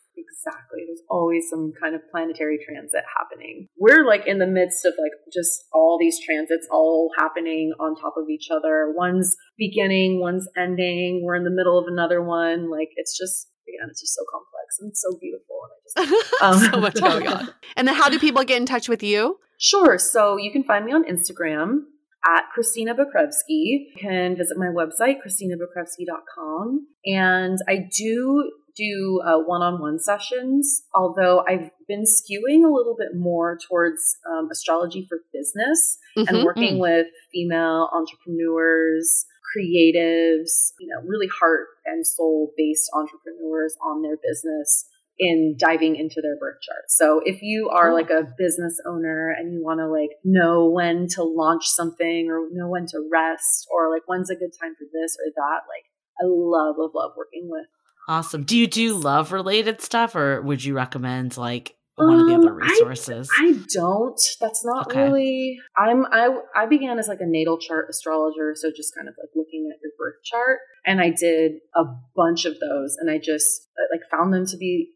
[0.44, 0.84] exactly.
[0.86, 3.68] There's always some kind of planetary transit happening.
[3.78, 8.14] We're like in the midst of like just all these transits all happening on top
[8.16, 8.92] of each other.
[8.94, 11.22] One's beginning, one's ending.
[11.24, 12.70] We're in the middle of another one.
[12.70, 15.56] Like it's just again, it's just so complex and so beautiful.
[15.64, 17.48] And I just Um, so much going on.
[17.76, 19.38] And then how do people get in touch with you?
[19.58, 19.98] Sure.
[19.98, 21.84] So you can find me on Instagram
[22.26, 23.32] at Christina Bukrevsky.
[23.48, 26.86] You can visit my website, ChristinaBukrevsky.com.
[27.06, 33.58] And I do do uh, one-on-one sessions, although I've been skewing a little bit more
[33.68, 36.44] towards um, astrology for business and Mhm.
[36.44, 39.26] working with female entrepreneurs,
[39.56, 44.88] creatives, you know, really heart and soul based entrepreneurs on their business
[45.18, 46.84] in diving into their birth chart.
[46.88, 47.94] So if you are Cool.
[47.94, 52.48] like a business owner and you want to like know when to launch something or
[52.50, 55.84] know when to rest or like when's a good time for this or that, like
[56.20, 57.66] I love, love, love working with
[58.08, 58.44] Awesome.
[58.44, 62.50] Do you do love related stuff or would you recommend like one of the other
[62.50, 63.30] Um, I- resources?
[63.40, 64.20] I don't.
[64.40, 65.04] That's not Okay.
[65.04, 65.58] really.
[65.76, 66.04] I'm.
[66.06, 69.70] I I began as like a natal chart astrologer, so just kind of like looking
[69.72, 71.84] at your birth chart, and I did a
[72.16, 74.90] bunch of those, and I just uh, like found them to be.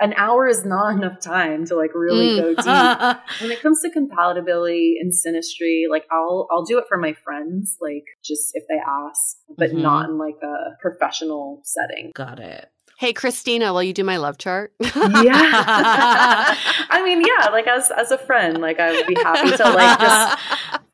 [0.00, 2.36] An hour is not enough time to like really Mm.
[2.36, 3.18] go deep.
[3.40, 7.76] when it comes to compatibility and synastry, like I'll I'll do it for my friends,
[7.80, 9.82] like just if they ask, but Mhm.
[9.82, 12.12] not in like a professional setting.
[12.14, 12.68] Got it.
[12.98, 14.72] Hey, Christina, will you do my love chart?
[14.80, 14.86] Yeah.
[16.90, 19.98] I mean, yeah, like as as a friend, like I would be happy to like
[20.00, 20.38] just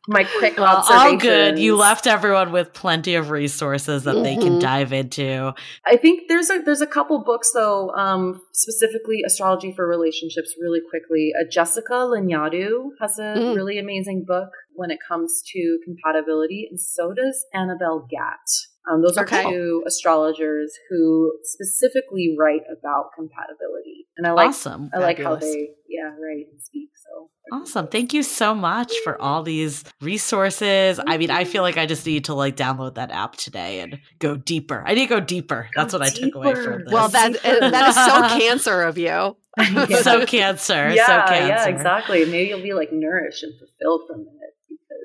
[0.08, 1.58] my quick Well, all good.
[1.58, 4.60] You left everyone with plenty of resources that they can Mhm.
[4.60, 5.52] dive into.
[5.86, 10.54] I think there's a there's a couple books though, um, specifically astrology for relationships.
[10.60, 13.54] Really quickly, uh, Jessica Lanyadoo has a Mm.
[13.56, 18.38] really amazing book when it comes to compatibility, and so does Annabel Gat.
[18.90, 19.44] Um, those are Okay.
[19.44, 24.90] two astrologers who specifically write about compatibility, and I like awesome.
[24.92, 26.90] I like how they yeah write and speak.
[26.96, 27.88] So Awesome.
[27.88, 31.00] Thank you so much for all these resources.
[31.04, 33.98] I mean, I feel like I just need to like download that app today and
[34.20, 34.84] go deeper.
[34.86, 35.68] I need to go deeper.
[35.74, 36.92] That's what I took away from this.
[36.92, 39.36] well, that that is so cancer of you.
[40.02, 40.92] So cancer.
[40.94, 42.24] yeah, so yeah, exactly.
[42.24, 44.26] Maybe you'll be like nourished and fulfilled from it.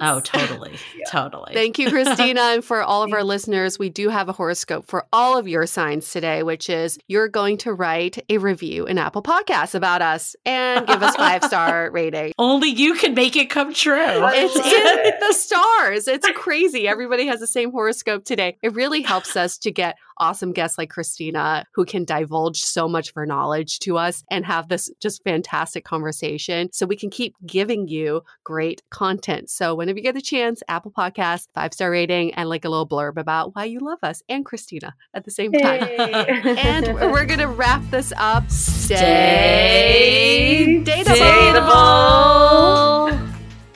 [0.02, 0.72] Oh, totally.
[0.98, 1.06] Yeah.
[1.10, 1.54] Totally.
[1.54, 2.42] Thank you, Christina.
[2.56, 5.66] And for all of our listeners, we do have a horoscope for all of your
[5.66, 10.36] signs today, which is you're going to write a review in Apple Podcasts about us
[10.46, 12.34] and give us five star rating.
[12.38, 13.96] Only you can make it come true.
[14.00, 16.08] It's in the stars.
[16.08, 16.88] It's crazy.
[16.88, 18.58] Everybody has the same horoscope today.
[18.62, 23.10] It really helps us to get awesome guests like Christina who can divulge so much
[23.10, 27.36] of her knowledge to us and have this just fantastic conversation so we can keep
[27.46, 29.50] giving you great content.
[29.50, 32.88] So whenever you get the chance, Apple Podcast, five star rating, and like a little
[32.88, 35.76] blurb about why you love us and Christina at the same time.
[36.56, 38.50] And we're going to wrap this up.
[38.50, 38.96] Stay
[40.84, 42.85] dateable.